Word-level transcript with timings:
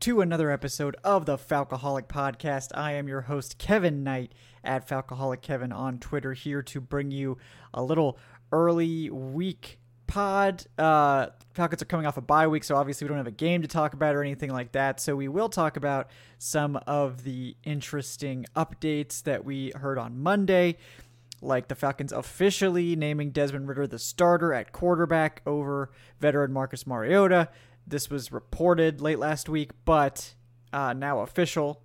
to 0.00 0.20
another 0.20 0.50
episode 0.50 0.96
of 1.04 1.26
the 1.26 1.36
Falcoholic 1.36 2.06
Podcast. 2.06 2.70
I 2.74 2.92
am 2.92 3.08
your 3.08 3.22
host, 3.22 3.58
Kevin 3.58 4.04
Knight, 4.04 4.32
at 4.62 4.88
Falcoholic 4.88 5.42
Kevin 5.42 5.72
on 5.72 5.98
Twitter, 5.98 6.32
here 6.32 6.62
to 6.62 6.80
bring 6.80 7.10
you 7.10 7.38
a 7.72 7.82
little 7.82 8.18
early 8.52 9.10
week 9.10 9.78
pod. 10.06 10.64
Uh, 10.78 11.28
Falcons 11.52 11.82
are 11.82 11.86
coming 11.86 12.06
off 12.06 12.16
a 12.16 12.20
bye 12.22 12.46
week, 12.46 12.64
so 12.64 12.76
obviously 12.76 13.04
we 13.04 13.08
don't 13.08 13.18
have 13.18 13.26
a 13.26 13.30
game 13.30 13.62
to 13.62 13.68
talk 13.68 13.94
about 13.94 14.14
or 14.14 14.22
anything 14.22 14.50
like 14.50 14.72
that. 14.72 15.00
So 15.00 15.16
we 15.16 15.28
will 15.28 15.48
talk 15.48 15.76
about 15.76 16.10
some 16.38 16.76
of 16.86 17.24
the 17.24 17.56
interesting 17.64 18.46
updates 18.54 19.22
that 19.22 19.44
we 19.44 19.72
heard 19.76 19.98
on 19.98 20.18
Monday 20.18 20.76
like 21.44 21.68
the 21.68 21.74
Falcons 21.74 22.12
officially 22.12 22.96
naming 22.96 23.30
Desmond 23.30 23.68
Ridder 23.68 23.86
the 23.86 23.98
starter 23.98 24.52
at 24.52 24.72
quarterback 24.72 25.42
over 25.46 25.90
veteran 26.18 26.52
Marcus 26.52 26.86
Mariota. 26.86 27.48
This 27.86 28.08
was 28.08 28.32
reported 28.32 29.00
late 29.00 29.18
last 29.18 29.48
week, 29.48 29.70
but 29.84 30.34
uh, 30.72 30.92
now 30.92 31.20
official. 31.20 31.82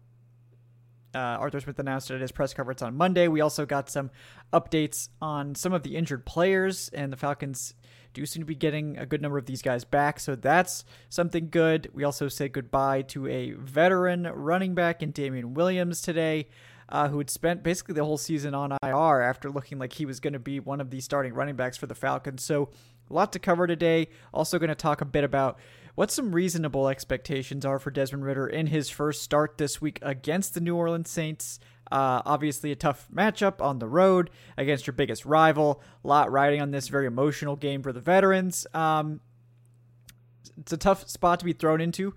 Uh, 1.14 1.18
Arthur 1.18 1.60
Smith 1.60 1.80
announced 1.80 2.12
it 2.12 2.16
at 2.16 2.22
his 2.22 2.32
press 2.32 2.54
conference 2.54 2.82
on 2.82 2.96
Monday. 2.96 3.28
We 3.28 3.42
also 3.42 3.66
got 3.66 3.90
some 3.90 4.12
updates 4.54 5.10
on 5.22 5.56
some 5.56 5.74
of 5.74 5.84
the 5.84 5.96
injured 5.96 6.26
players, 6.26 6.90
and 6.90 7.12
the 7.12 7.18
Falcons 7.18 7.74
do 8.14 8.26
seem 8.26 8.42
to 8.42 8.46
be 8.46 8.56
getting 8.56 8.98
a 8.98 9.06
good 9.06 9.22
number 9.22 9.38
of 9.38 9.46
these 9.46 9.62
guys 9.62 9.84
back, 9.84 10.20
so 10.20 10.36
that's 10.36 10.86
something 11.10 11.50
good. 11.50 11.90
We 11.94 12.04
also 12.04 12.28
said 12.28 12.54
goodbye 12.54 13.04
to 13.04 13.28
a 13.28 13.52
veteran 13.52 14.24
running 14.24 14.76
back 14.76 15.02
in 15.02 15.12
Damien 15.12 15.54
Williams 15.54 16.02
today 16.02 16.48
uh, 16.90 17.08
who 17.08 17.20
had 17.20 17.30
spent 17.30 17.64
basically 17.64 17.94
the 17.94 18.04
whole 18.04 18.18
season 18.18 18.54
on 18.54 18.76
IR 18.84 19.22
after 19.22 19.50
looking 19.50 19.80
like 19.80 19.94
he 19.94 20.06
was 20.06 20.20
going 20.20 20.34
to 20.34 20.40
be 20.40 20.60
one 20.60 20.82
of 20.82 20.90
the 20.90 21.00
starting 21.00 21.34
running 21.34 21.56
backs 21.56 21.78
for 21.78 21.88
the 21.88 21.96
Falcons. 21.96 22.44
So, 22.44 22.70
a 23.10 23.14
lot 23.14 23.32
to 23.34 23.40
cover 23.40 23.66
today. 23.66 24.10
Also, 24.34 24.60
going 24.60 24.70
to 24.70 24.76
talk 24.76 25.02
a 25.02 25.06
bit 25.06 25.24
about 25.24 25.58
what 26.00 26.10
some 26.10 26.34
reasonable 26.34 26.88
expectations 26.88 27.66
are 27.66 27.78
for 27.78 27.92
Desmond 27.92 28.24
Ridder 28.24 28.48
in 28.48 28.68
his 28.68 28.90
first 28.90 29.22
start 29.22 29.58
this 29.58 29.82
week 29.82 30.00
against 30.02 30.54
the 30.54 30.62
New 30.62 30.78
Orleans 30.78 31.10
Saints. 31.10 31.60
Uh, 31.92 32.22
obviously, 32.26 32.72
a 32.72 32.76
tough 32.78 33.10
matchup 33.14 33.60
on 33.60 33.80
the 33.80 33.86
road 33.86 34.30
against 34.56 34.88
your 34.88 34.94
biggest 34.94 35.26
rival. 35.26 35.82
A 36.06 36.08
lot 36.08 36.32
riding 36.32 36.62
on 36.62 36.72
this 36.72 36.88
very 36.88 37.06
emotional 37.06 37.58
game 37.58 37.84
for 37.84 37.92
the 37.92 38.00
veterans. 38.00 38.66
Um, 38.74 39.20
it's 40.58 40.72
a 40.72 40.78
tough 40.78 41.10
spot 41.10 41.40
to 41.40 41.46
be 41.46 41.52
thrown 41.52 41.82
into 41.82 42.14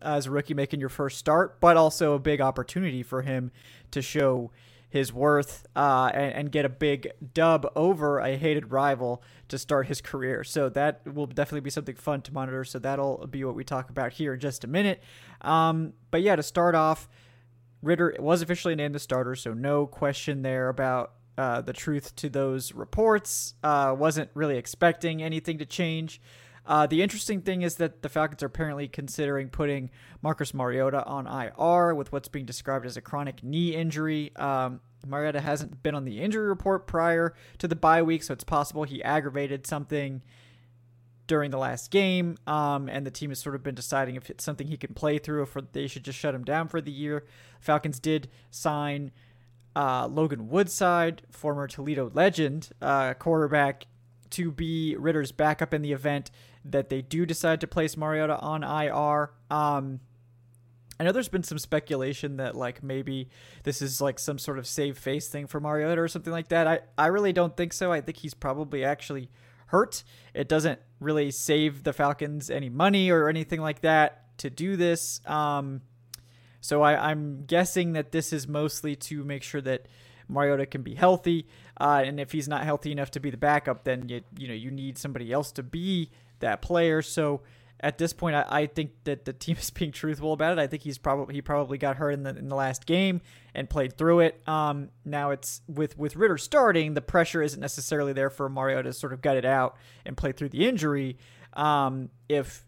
as 0.00 0.26
a 0.26 0.30
rookie 0.30 0.54
making 0.54 0.78
your 0.78 0.88
first 0.88 1.18
start, 1.18 1.60
but 1.60 1.76
also 1.76 2.12
a 2.12 2.20
big 2.20 2.40
opportunity 2.40 3.02
for 3.02 3.22
him 3.22 3.50
to 3.90 4.00
show 4.00 4.52
his 4.94 5.12
worth 5.12 5.66
uh, 5.74 6.08
and, 6.14 6.32
and, 6.34 6.52
get 6.52 6.64
a 6.64 6.68
big 6.68 7.10
dub 7.32 7.66
over 7.74 8.20
a 8.20 8.36
hated 8.36 8.70
rival 8.70 9.20
to 9.48 9.58
start 9.58 9.88
his 9.88 10.00
career. 10.00 10.44
So 10.44 10.68
that 10.68 11.00
will 11.04 11.26
definitely 11.26 11.62
be 11.62 11.70
something 11.70 11.96
fun 11.96 12.22
to 12.22 12.32
monitor. 12.32 12.62
So 12.62 12.78
that'll 12.78 13.26
be 13.26 13.42
what 13.42 13.56
we 13.56 13.64
talk 13.64 13.90
about 13.90 14.12
here 14.12 14.34
in 14.34 14.38
just 14.38 14.62
a 14.62 14.68
minute. 14.68 15.02
Um, 15.40 15.94
but 16.12 16.22
yeah, 16.22 16.36
to 16.36 16.44
start 16.44 16.76
off, 16.76 17.08
Ridder 17.82 18.14
was 18.20 18.40
officially 18.40 18.76
named 18.76 18.94
the 18.94 19.00
starter, 19.00 19.34
so 19.34 19.52
no 19.52 19.88
question 19.88 20.42
there 20.42 20.68
about 20.68 21.14
uh, 21.36 21.60
the 21.60 21.72
truth 21.72 22.14
to 22.14 22.28
those 22.28 22.72
reports. 22.72 23.54
Uh, 23.64 23.96
wasn't 23.98 24.30
really 24.34 24.56
expecting 24.56 25.24
anything 25.24 25.58
to 25.58 25.66
change. 25.66 26.20
Uh, 26.66 26.86
the 26.86 27.02
interesting 27.02 27.42
thing 27.42 27.62
is 27.62 27.76
that 27.76 28.02
the 28.02 28.08
Falcons 28.08 28.42
are 28.42 28.46
apparently 28.46 28.88
considering 28.88 29.48
putting 29.48 29.90
Marcus 30.22 30.54
Mariota 30.54 31.04
on 31.04 31.26
IR 31.26 31.94
with 31.94 32.10
what's 32.10 32.28
being 32.28 32.46
described 32.46 32.86
as 32.86 32.96
a 32.96 33.02
chronic 33.02 33.42
knee 33.42 33.74
injury. 33.74 34.34
Um, 34.36 34.80
Mariota 35.06 35.40
hasn't 35.40 35.82
been 35.82 35.94
on 35.94 36.04
the 36.04 36.20
injury 36.20 36.48
report 36.48 36.86
prior 36.86 37.34
to 37.58 37.68
the 37.68 37.76
bye 37.76 38.02
week, 38.02 38.22
so 38.22 38.32
it's 38.32 38.44
possible 38.44 38.84
he 38.84 39.02
aggravated 39.02 39.66
something 39.66 40.22
during 41.26 41.50
the 41.50 41.58
last 41.58 41.90
game, 41.90 42.36
um, 42.46 42.88
and 42.88 43.06
the 43.06 43.10
team 43.10 43.30
has 43.30 43.38
sort 43.38 43.54
of 43.54 43.62
been 43.62 43.74
deciding 43.74 44.16
if 44.16 44.28
it's 44.28 44.44
something 44.44 44.66
he 44.66 44.76
can 44.76 44.92
play 44.94 45.18
through, 45.18 45.40
or 45.40 45.42
if 45.42 45.72
they 45.72 45.86
should 45.86 46.04
just 46.04 46.18
shut 46.18 46.34
him 46.34 46.44
down 46.44 46.68
for 46.68 46.80
the 46.80 46.92
year. 46.92 47.24
Falcons 47.60 47.98
did 47.98 48.28
sign 48.50 49.10
uh, 49.74 50.06
Logan 50.06 50.48
Woodside, 50.48 51.22
former 51.30 51.66
Toledo 51.66 52.10
legend, 52.12 52.70
uh, 52.80 53.14
quarterback, 53.14 53.86
to 54.30 54.50
be 54.50 54.96
Ridder's 54.96 55.32
backup 55.32 55.72
in 55.72 55.82
the 55.82 55.92
event 55.92 56.30
that 56.64 56.88
they 56.88 57.02
do 57.02 57.26
decide 57.26 57.60
to 57.60 57.66
place 57.66 57.96
Mariota 57.96 58.38
on 58.38 58.62
IR. 58.62 59.30
Um, 59.50 60.00
I 60.98 61.04
know 61.04 61.12
there's 61.12 61.28
been 61.28 61.42
some 61.42 61.58
speculation 61.58 62.36
that 62.36 62.54
like 62.54 62.82
maybe 62.82 63.28
this 63.64 63.82
is 63.82 64.00
like 64.00 64.18
some 64.18 64.38
sort 64.38 64.58
of 64.58 64.66
save 64.66 64.96
face 64.96 65.28
thing 65.28 65.46
for 65.46 65.60
Mariota 65.60 66.00
or 66.00 66.08
something 66.08 66.32
like 66.32 66.48
that. 66.48 66.66
I, 66.66 66.80
I 66.96 67.08
really 67.08 67.32
don't 67.32 67.56
think 67.56 67.72
so. 67.72 67.92
I 67.92 68.00
think 68.00 68.18
he's 68.18 68.34
probably 68.34 68.84
actually 68.84 69.28
hurt. 69.66 70.04
It 70.32 70.48
doesn't 70.48 70.78
really 71.00 71.30
save 71.30 71.82
the 71.82 71.92
Falcons 71.92 72.48
any 72.48 72.68
money 72.68 73.10
or 73.10 73.28
anything 73.28 73.60
like 73.60 73.80
that 73.80 74.38
to 74.38 74.50
do 74.50 74.76
this. 74.76 75.20
Um, 75.26 75.82
so 76.60 76.82
I, 76.82 77.10
I'm 77.10 77.44
guessing 77.44 77.92
that 77.92 78.12
this 78.12 78.32
is 78.32 78.48
mostly 78.48 78.96
to 78.96 79.24
make 79.24 79.42
sure 79.42 79.60
that 79.62 79.86
Mariota 80.28 80.66
can 80.66 80.82
be 80.82 80.94
healthy. 80.94 81.46
Uh, 81.80 82.02
and 82.04 82.20
if 82.20 82.32
he's 82.32 82.48
not 82.48 82.64
healthy 82.64 82.92
enough 82.92 83.10
to 83.12 83.20
be 83.20 83.30
the 83.30 83.36
backup, 83.36 83.84
then 83.84 84.08
you 84.08 84.22
you 84.38 84.48
know 84.48 84.54
you 84.54 84.70
need 84.70 84.98
somebody 84.98 85.32
else 85.32 85.52
to 85.52 85.62
be 85.62 86.10
that 86.40 86.62
player. 86.62 87.02
So 87.02 87.42
at 87.80 87.98
this 87.98 88.12
point, 88.12 88.36
I, 88.36 88.46
I, 88.48 88.66
think 88.66 88.92
that 89.04 89.24
the 89.24 89.32
team 89.32 89.56
is 89.60 89.70
being 89.70 89.92
truthful 89.92 90.32
about 90.32 90.56
it. 90.56 90.60
I 90.60 90.66
think 90.66 90.82
he's 90.82 90.98
probably 90.98 91.34
he 91.34 91.42
probably 91.42 91.78
got 91.78 91.96
hurt 91.96 92.10
in 92.10 92.22
the 92.22 92.30
in 92.30 92.48
the 92.48 92.56
last 92.56 92.86
game 92.86 93.20
and 93.54 93.68
played 93.68 93.96
through 93.98 94.20
it. 94.20 94.46
Um, 94.48 94.90
now 95.04 95.30
it's 95.30 95.62
with 95.68 95.98
with 95.98 96.16
Ridder 96.16 96.38
starting, 96.38 96.94
the 96.94 97.02
pressure 97.02 97.42
isn't 97.42 97.60
necessarily 97.60 98.12
there 98.12 98.30
for 98.30 98.48
Mario 98.48 98.82
to 98.82 98.92
sort 98.92 99.12
of 99.12 99.22
gut 99.22 99.36
it 99.36 99.44
out 99.44 99.76
and 100.06 100.16
play 100.16 100.32
through 100.32 100.50
the 100.50 100.66
injury. 100.66 101.18
Um, 101.52 102.10
if 102.28 102.64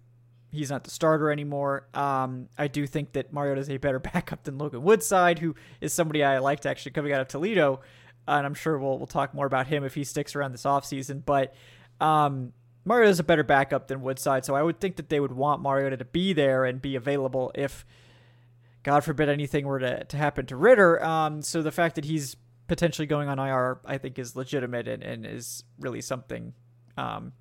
he's 0.56 0.70
not 0.70 0.84
the 0.84 0.90
starter 0.90 1.30
anymore. 1.30 1.86
Um, 1.94 2.48
I 2.58 2.68
do 2.68 2.86
think 2.86 3.12
that 3.12 3.32
Mariota 3.32 3.60
is 3.60 3.70
a 3.70 3.76
better 3.76 3.98
backup 4.12 4.44
than 4.44 4.58
Logan 4.58 4.82
Woodside, 4.82 5.38
who 5.38 5.54
is 5.80 5.92
somebody 5.92 6.24
I 6.24 6.38
liked 6.38 6.66
actually 6.66 6.92
coming 6.92 7.12
out 7.12 7.20
of 7.20 7.28
Toledo. 7.28 7.80
And 8.28 8.44
I'm 8.44 8.54
sure 8.54 8.78
we'll, 8.78 8.98
we'll 8.98 9.06
talk 9.06 9.34
more 9.34 9.46
about 9.46 9.68
him 9.68 9.84
if 9.84 9.94
he 9.94 10.02
sticks 10.02 10.34
around 10.34 10.52
this 10.52 10.64
offseason. 10.64 11.24
But 11.24 11.54
um, 12.00 12.52
Mariota 12.84 13.10
is 13.10 13.20
a 13.20 13.24
better 13.24 13.44
backup 13.44 13.88
than 13.88 14.00
Woodside, 14.02 14.44
so 14.44 14.54
I 14.54 14.62
would 14.62 14.80
think 14.80 14.96
that 14.96 15.08
they 15.08 15.20
would 15.20 15.32
want 15.32 15.62
Mariota 15.62 15.96
to 15.98 16.04
be 16.04 16.32
there 16.32 16.64
and 16.64 16.80
be 16.82 16.96
available 16.96 17.52
if, 17.54 17.86
God 18.82 19.04
forbid, 19.04 19.28
anything 19.28 19.66
were 19.66 19.78
to, 19.78 20.04
to 20.04 20.16
happen 20.16 20.46
to 20.46 20.56
Ridder. 20.56 21.04
Um, 21.04 21.42
so 21.42 21.62
the 21.62 21.72
fact 21.72 21.94
that 21.96 22.04
he's 22.04 22.36
potentially 22.68 23.06
going 23.06 23.28
on 23.28 23.38
IR, 23.38 23.80
I 23.84 23.98
think, 23.98 24.18
is 24.18 24.36
legitimate 24.36 24.88
and, 24.88 25.02
and 25.02 25.26
is 25.26 25.64
really 25.78 26.00
something. 26.00 26.52
Um, 26.96 27.32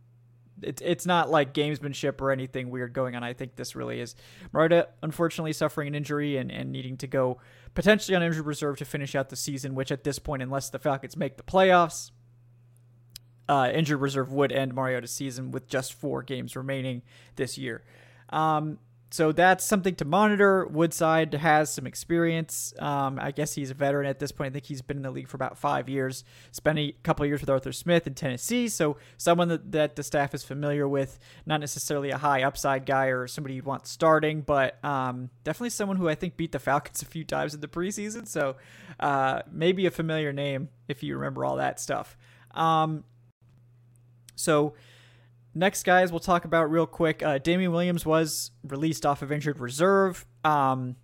it's 0.62 0.82
it's 0.84 1.06
not 1.06 1.30
like 1.30 1.54
gamesmanship 1.54 2.22
or 2.22 2.32
anything 2.32 2.70
weird 2.70 2.94
going 2.94 3.16
on. 3.16 3.24
I 3.24 3.34
think 3.34 3.56
this 3.56 3.76
really 3.76 4.00
is 4.00 4.16
Mariota 4.54 4.90
unfortunately 5.04 5.54
suffering 5.54 5.88
an 5.88 5.96
injury 5.96 6.38
and, 6.38 6.52
and 6.52 6.72
needing 6.72 6.98
to 6.98 7.08
go 7.08 7.40
potentially 7.74 8.16
on 8.16 8.24
injured 8.24 8.46
reserve 8.46 8.78
to 8.78 8.86
finish 8.86 9.16
out 9.16 9.30
the 9.30 9.36
season, 9.36 9.76
which 9.76 9.92
at 9.92 10.04
this 10.04 10.20
point, 10.20 10.42
unless 10.42 10.70
the 10.70 10.80
Falcons 10.80 11.18
make 11.18 11.38
the 11.38 11.44
playoffs, 11.44 12.12
uh, 13.48 13.70
injured 13.74 14.00
reserve 14.02 14.32
would 14.32 14.52
end 14.52 14.74
Mariota's 14.74 15.12
season 15.12 15.52
with 15.52 15.68
just 15.68 15.94
four 15.94 16.24
games 16.24 16.56
remaining 16.56 17.02
this 17.36 17.58
year. 17.58 17.84
Um, 18.30 18.80
so 19.12 19.32
that's 19.32 19.64
something 19.64 19.96
to 19.96 20.06
monitor. 20.06 20.66
Woodside 20.66 21.34
has 21.36 21.74
some 21.74 21.86
experience. 21.86 22.74
Um, 22.80 23.20
I 23.22 23.32
guess 23.32 23.54
he's 23.54 23.72
a 23.72 23.74
veteran 23.74 24.08
at 24.08 24.20
this 24.20 24.32
point. 24.32 24.52
I 24.52 24.54
think 24.54 24.66
he's 24.66 24.82
been 24.82 24.98
in 24.98 25.04
the 25.04 25.12
league 25.12 25.28
for 25.28 25.38
about 25.38 25.58
five 25.58 25.88
years. 25.88 26.24
Spent 26.52 26.80
a 26.80 26.94
couple 27.04 27.26
years 27.26 27.40
with 27.40 27.50
Arthur 27.50 27.72
Smith 27.72 28.08
in 28.08 28.16
Tennessee, 28.16 28.68
so 28.68 28.98
someone 29.18 29.48
that, 29.50 29.72
that 29.72 29.96
the 29.96 30.04
staff 30.04 30.34
is 30.34 30.44
familiar 30.44 30.88
with. 30.88 31.20
Not 31.46 31.60
necessarily 31.60 32.10
a 32.10 32.18
high 32.18 32.44
upside 32.44 32.86
guy 32.86 33.06
or 33.06 33.28
somebody 33.28 33.56
you'd 33.56 33.66
want 33.66 33.88
starting, 33.88 34.42
but 34.42 34.84
um, 34.84 35.30
definitely 35.44 35.70
someone 35.70 35.98
who 35.98 36.10
I 36.10 36.16
think 36.16 36.36
beat 36.36 36.52
the 36.52 36.60
Falcons 36.60 37.02
a 37.02 37.06
few 37.06 37.24
times 37.24 37.54
in 37.54 37.62
the 37.62 37.68
preseason. 37.68 38.28
So 38.28 38.56
uh, 39.00 39.44
maybe 39.52 39.86
a 39.86 39.92
familiar 39.92 40.34
name 40.34 40.70
if 40.88 41.04
you 41.04 41.16
remember 41.16 41.46
all 41.46 41.58
that 41.58 41.80
stuff. 41.80 42.18
Um, 42.54 43.04
so 44.36 44.74
Next, 45.58 45.84
guys, 45.84 46.12
we'll 46.12 46.20
talk 46.20 46.44
about 46.44 46.70
real 46.70 46.86
quick. 46.86 47.24
Uh, 47.24 47.38
Damien 47.38 47.72
Williams 47.72 48.06
was 48.06 48.52
released 48.62 49.06
off 49.06 49.22
of 49.22 49.32
injured 49.32 49.62
reserve. 49.62 50.26
Um, 50.44 50.98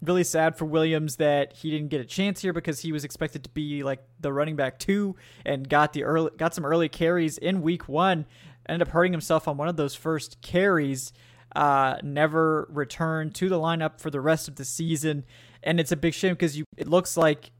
really 0.00 0.22
sad 0.22 0.56
for 0.56 0.64
Williams 0.64 1.16
that 1.16 1.54
he 1.54 1.72
didn't 1.72 1.88
get 1.88 2.00
a 2.00 2.04
chance 2.04 2.40
here 2.40 2.52
because 2.52 2.80
he 2.80 2.92
was 2.92 3.04
expected 3.04 3.42
to 3.42 3.50
be 3.50 3.82
like 3.82 3.98
the 4.20 4.32
running 4.32 4.54
back 4.54 4.78
two 4.78 5.16
and 5.44 5.68
got 5.68 5.92
the 5.92 6.04
early 6.04 6.30
got 6.36 6.54
some 6.54 6.64
early 6.64 6.88
carries 6.88 7.36
in 7.36 7.62
week 7.62 7.88
one. 7.88 8.26
Ended 8.68 8.86
up 8.86 8.92
hurting 8.92 9.12
himself 9.12 9.48
on 9.48 9.56
one 9.56 9.66
of 9.68 9.76
those 9.76 9.96
first 9.96 10.40
carries. 10.40 11.12
Uh, 11.56 11.96
never 12.04 12.68
returned 12.70 13.34
to 13.34 13.48
the 13.48 13.58
lineup 13.58 14.00
for 14.00 14.10
the 14.10 14.20
rest 14.20 14.46
of 14.46 14.54
the 14.54 14.64
season, 14.64 15.24
and 15.64 15.80
it's 15.80 15.90
a 15.90 15.96
big 15.96 16.14
shame 16.14 16.34
because 16.34 16.56
you 16.56 16.64
it 16.76 16.86
looks 16.86 17.16
like 17.16 17.50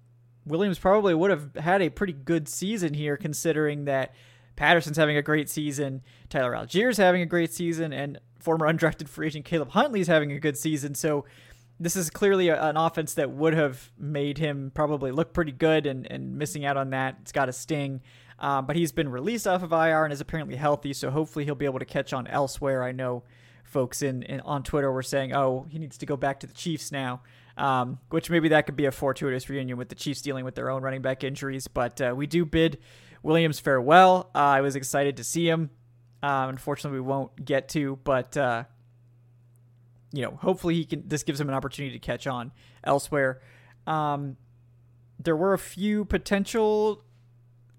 Williams 0.45 0.79
probably 0.79 1.15
would 1.15 1.31
have 1.31 1.57
had 1.57 1.83
a 1.83 1.89
pretty 1.89 2.13
good 2.13 2.49
season 2.49 2.95
here 2.95 3.17
considering 3.17 3.87
that 3.87 4.15
Patterson's 4.57 4.97
having 4.97 5.17
a 5.17 5.23
great 5.23 5.49
season. 5.49 6.03
Tyler 6.29 6.53
Allgeier's 6.53 6.97
having 6.97 7.23
a 7.23 7.27
great 7.27 7.53
season, 7.53 7.93
and 7.93 8.19
former 8.41 8.67
undrafted 8.67 9.09
free 9.09 9.29
agent 9.29 9.45
Caleb 9.45 9.71
Huntley's 9.71 10.09
having 10.09 10.33
a 10.33 10.41
good 10.41 10.57
season. 10.57 10.95
So 10.95 11.25
this 11.79 11.97
is 11.97 12.11
clearly 12.11 12.49
a, 12.49 12.63
an 12.63 12.77
offense 12.77 13.15
that 13.15 13.31
would 13.31 13.55
have 13.55 13.93
made 13.99 14.39
him 14.39 14.73
probably 14.75 15.13
look 15.13 15.33
pretty 15.33 15.53
good, 15.53 15.87
and, 15.87 16.11
and 16.11 16.37
missing 16.37 16.65
out 16.65 16.77
on 16.77 16.91
that, 16.91 17.19
it's 17.21 17.33
got 17.33 17.49
a 17.49 17.53
sting. 17.53 18.01
Um, 18.39 18.67
but 18.67 18.77
he's 18.77 18.93
been 18.93 19.09
released 19.09 19.47
off 19.47 19.63
of 19.63 19.73
IR 19.73 20.05
and 20.05 20.13
is 20.13 20.21
apparently 20.21 20.57
healthy, 20.57 20.93
so 20.93 21.11
hopefully 21.11 21.45
he'll 21.45 21.55
be 21.55 21.65
able 21.65 21.79
to 21.79 21.85
catch 21.85 22.13
on 22.13 22.27
elsewhere. 22.27 22.83
I 22.83 22.93
know 22.93 23.23
folks 23.65 24.03
in, 24.03 24.23
in 24.23 24.41
on 24.41 24.63
Twitter 24.63 24.93
were 24.93 25.03
saying, 25.03 25.35
"Oh, 25.35 25.67
he 25.71 25.79
needs 25.79 25.99
to 25.99 26.07
go 26.07 26.17
back 26.17 26.41
to 26.41 26.47
the 26.47 26.53
Chiefs 26.53 26.93
now," 26.93 27.23
um, 27.57 27.99
which 28.11 28.29
maybe 28.29 28.49
that 28.51 28.67
could 28.67 28.77
be 28.77 28.85
a 28.85 28.93
fortuitous 28.93 29.49
reunion 29.49 29.79
with 29.79 29.89
the 29.89 29.95
Chiefs 29.95 30.21
dealing 30.21 30.45
with 30.45 30.55
their 30.55 30.71
own 30.71 30.83
running 30.83 31.03
back 31.03 31.25
injuries. 31.25 31.67
But 31.67 32.01
uh, 32.01 32.15
we 32.15 32.27
do 32.27 32.45
bid 32.45 32.79
Williams 33.23 33.61
farewell. 33.61 34.31
Uh, 34.35 34.39
I 34.39 34.61
was 34.61 34.77
excited 34.77 35.17
to 35.19 35.25
see 35.25 35.49
him. 35.49 35.71
Uh, 36.23 36.47
unfortunately, 36.49 37.01
we 37.01 37.07
won't 37.07 37.45
get 37.45 37.69
to, 37.71 37.99
but 38.05 38.37
uh, 38.37 38.65
you 40.13 40.23
know, 40.23 40.39
hopefully 40.41 40.75
he 40.75 40.85
can. 40.85 41.07
This 41.07 41.23
gives 41.23 41.41
him 41.41 41.49
an 41.49 41.55
opportunity 41.55 41.93
to 41.93 42.05
catch 42.05 42.27
on 42.27 42.53
elsewhere. 42.83 43.41
Um, 43.87 44.37
there 45.23 45.37
were 45.37 45.53
a 45.53 45.59
few 45.59 46.05
potential 46.05 47.05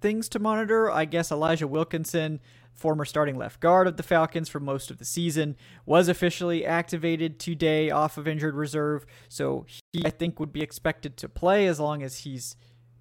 things 0.02 0.30
to 0.30 0.40
monitor. 0.40 0.92
I 0.92 1.06
guess 1.06 1.32
Elijah 1.32 1.68
Wilkinson, 1.68 2.40
former 2.74 3.06
starting 3.06 3.38
left 3.38 3.60
guard 3.60 3.88
of 3.88 3.98
the 3.98 4.04
Falcons 4.04 4.50
for 4.50 4.60
most 4.60 4.92
of 4.92 4.98
the 4.98 5.06
season, 5.06 5.56
was 5.86 6.08
officially 6.08 6.66
activated 6.66 7.40
today 7.40 7.90
off 7.90 8.18
of 8.18 8.28
injured 8.28 8.56
reserve. 8.56 9.06
So 9.30 9.66
he, 9.92 10.06
I 10.06 10.10
think, 10.10 10.40
would 10.40 10.54
be 10.54 10.62
expected 10.62 11.18
to 11.18 11.30
play 11.30 11.68
as 11.68 11.80
long 11.80 12.04
as 12.04 12.20
he's 12.20 12.56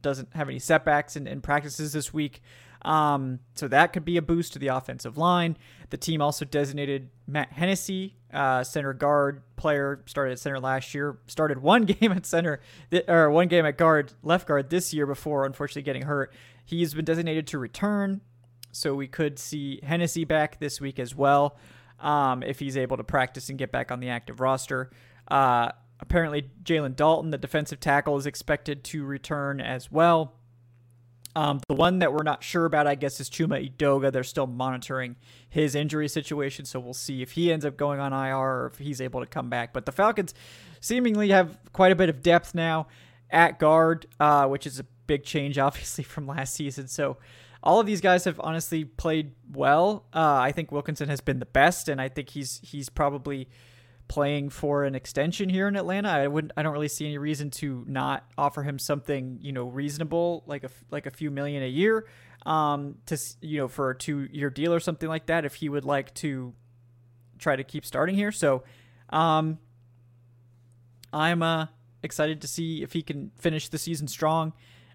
doesn't 0.06 0.28
have 0.36 0.48
any 0.48 0.60
setbacks 0.60 1.16
in, 1.16 1.26
in 1.26 1.40
practices 1.40 1.92
this 1.92 2.14
week. 2.14 2.40
Um, 2.82 3.40
so 3.56 3.66
that 3.66 3.92
could 3.92 4.04
be 4.04 4.16
a 4.16 4.22
boost 4.22 4.52
to 4.52 4.60
the 4.60 4.68
offensive 4.68 5.18
line. 5.18 5.56
The 5.90 5.96
team 5.96 6.22
also 6.22 6.44
designated 6.44 7.10
Matt 7.26 7.50
Hennessy, 7.50 8.14
uh, 8.32 8.62
center 8.62 8.92
guard 8.92 9.42
player, 9.56 10.04
started 10.06 10.32
at 10.32 10.38
center 10.38 10.60
last 10.60 10.94
year, 10.94 11.18
started 11.26 11.58
one 11.58 11.84
game 11.86 12.12
at 12.12 12.24
center, 12.24 12.60
th- 12.92 13.08
or 13.08 13.30
one 13.30 13.48
game 13.48 13.66
at 13.66 13.76
guard, 13.76 14.12
left 14.22 14.46
guard 14.46 14.70
this 14.70 14.94
year 14.94 15.06
before 15.06 15.44
unfortunately 15.44 15.82
getting 15.82 16.02
hurt. 16.02 16.32
He's 16.64 16.94
been 16.94 17.04
designated 17.04 17.48
to 17.48 17.58
return, 17.58 18.20
so 18.70 18.94
we 18.94 19.08
could 19.08 19.40
see 19.40 19.80
Hennessy 19.82 20.24
back 20.24 20.60
this 20.60 20.80
week 20.80 21.00
as 21.00 21.12
well 21.12 21.56
um, 21.98 22.44
if 22.44 22.60
he's 22.60 22.76
able 22.76 22.96
to 22.96 23.04
practice 23.04 23.48
and 23.48 23.58
get 23.58 23.72
back 23.72 23.90
on 23.90 23.98
the 23.98 24.10
active 24.10 24.38
roster. 24.38 24.90
Uh, 25.26 25.70
Apparently, 26.00 26.50
Jalen 26.62 26.94
Dalton, 26.94 27.30
the 27.30 27.38
defensive 27.38 27.80
tackle, 27.80 28.16
is 28.16 28.26
expected 28.26 28.84
to 28.84 29.04
return 29.04 29.60
as 29.60 29.90
well. 29.90 30.34
Um, 31.36 31.60
the 31.68 31.74
one 31.74 31.98
that 31.98 32.14
we're 32.14 32.22
not 32.22 32.42
sure 32.42 32.64
about, 32.64 32.86
I 32.86 32.94
guess, 32.94 33.20
is 33.20 33.28
Chuma 33.28 33.70
Edoga. 33.70 34.10
They're 34.10 34.24
still 34.24 34.46
monitoring 34.46 35.16
his 35.48 35.74
injury 35.74 36.08
situation, 36.08 36.64
so 36.64 36.80
we'll 36.80 36.94
see 36.94 37.20
if 37.20 37.32
he 37.32 37.52
ends 37.52 37.66
up 37.66 37.76
going 37.76 38.00
on 38.00 38.14
IR 38.14 38.36
or 38.36 38.70
if 38.72 38.78
he's 38.78 39.02
able 39.02 39.20
to 39.20 39.26
come 39.26 39.50
back. 39.50 39.74
But 39.74 39.84
the 39.84 39.92
Falcons 39.92 40.32
seemingly 40.80 41.28
have 41.30 41.58
quite 41.74 41.92
a 41.92 41.94
bit 41.94 42.08
of 42.08 42.22
depth 42.22 42.54
now 42.54 42.86
at 43.30 43.58
guard, 43.58 44.06
uh, 44.18 44.46
which 44.46 44.66
is 44.66 44.78
a 44.80 44.84
big 45.06 45.24
change, 45.24 45.58
obviously, 45.58 46.04
from 46.04 46.26
last 46.26 46.54
season. 46.54 46.88
So 46.88 47.18
all 47.62 47.80
of 47.80 47.86
these 47.86 48.00
guys 48.00 48.24
have 48.24 48.40
honestly 48.40 48.84
played 48.84 49.32
well. 49.52 50.06
Uh, 50.14 50.36
I 50.40 50.52
think 50.52 50.72
Wilkinson 50.72 51.10
has 51.10 51.20
been 51.20 51.38
the 51.38 51.46
best, 51.46 51.88
and 51.88 52.00
I 52.00 52.08
think 52.08 52.30
he's 52.30 52.60
he's 52.62 52.88
probably 52.88 53.48
playing 54.08 54.50
for 54.50 54.84
an 54.84 54.94
extension 54.94 55.48
here 55.48 55.68
in 55.68 55.76
Atlanta. 55.76 56.08
I 56.08 56.26
wouldn't 56.28 56.52
I 56.56 56.62
don't 56.62 56.72
really 56.72 56.88
see 56.88 57.06
any 57.06 57.18
reason 57.18 57.50
to 57.52 57.84
not 57.88 58.24
offer 58.38 58.62
him 58.62 58.78
something, 58.78 59.38
you 59.40 59.52
know, 59.52 59.64
reasonable 59.64 60.44
like 60.46 60.64
a 60.64 60.70
like 60.90 61.06
a 61.06 61.10
few 61.10 61.30
million 61.30 61.62
a 61.62 61.68
year 61.68 62.06
um 62.44 62.96
to 63.06 63.18
you 63.40 63.58
know 63.58 63.66
for 63.66 63.90
a 63.90 63.94
2-year 63.94 64.50
deal 64.50 64.72
or 64.72 64.78
something 64.78 65.08
like 65.08 65.26
that 65.26 65.44
if 65.44 65.54
he 65.56 65.68
would 65.68 65.84
like 65.84 66.14
to 66.14 66.54
try 67.38 67.56
to 67.56 67.64
keep 67.64 67.84
starting 67.84 68.14
here. 68.14 68.32
So, 68.32 68.62
um 69.10 69.58
I'm 71.12 71.42
uh 71.42 71.66
excited 72.02 72.40
to 72.40 72.48
see 72.48 72.82
if 72.82 72.92
he 72.92 73.02
can 73.02 73.32
finish 73.38 73.68
the 73.68 73.78
season 73.78 74.08
strong. 74.08 74.52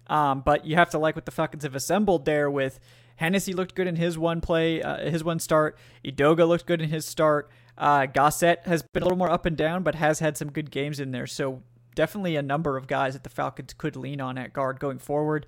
Um, 0.08 0.40
but 0.40 0.66
you 0.66 0.74
have 0.76 0.90
to 0.90 0.98
like 0.98 1.14
what 1.14 1.26
the 1.26 1.30
Falcons 1.30 1.62
have 1.62 1.76
assembled 1.76 2.24
there 2.24 2.50
with 2.50 2.80
Hennessy 3.16 3.52
looked 3.52 3.74
good 3.74 3.86
in 3.86 3.96
his 3.96 4.18
one 4.18 4.40
play, 4.40 4.82
uh, 4.82 5.10
his 5.10 5.22
one 5.22 5.38
start. 5.38 5.78
Edoga 6.04 6.46
looked 6.46 6.66
good 6.66 6.80
in 6.80 6.88
his 6.88 7.04
start. 7.04 7.50
Uh, 7.78 8.06
Gossett 8.06 8.60
has 8.64 8.82
been 8.82 9.02
a 9.02 9.06
little 9.06 9.18
more 9.18 9.30
up 9.30 9.46
and 9.46 9.56
down, 9.56 9.82
but 9.82 9.94
has 9.94 10.18
had 10.18 10.36
some 10.36 10.50
good 10.50 10.70
games 10.70 11.00
in 11.00 11.10
there. 11.10 11.26
So 11.26 11.62
definitely 11.94 12.36
a 12.36 12.42
number 12.42 12.76
of 12.76 12.86
guys 12.86 13.14
that 13.14 13.24
the 13.24 13.30
Falcons 13.30 13.72
could 13.74 13.96
lean 13.96 14.20
on 14.20 14.38
at 14.38 14.52
guard 14.52 14.80
going 14.80 14.98
forward. 14.98 15.46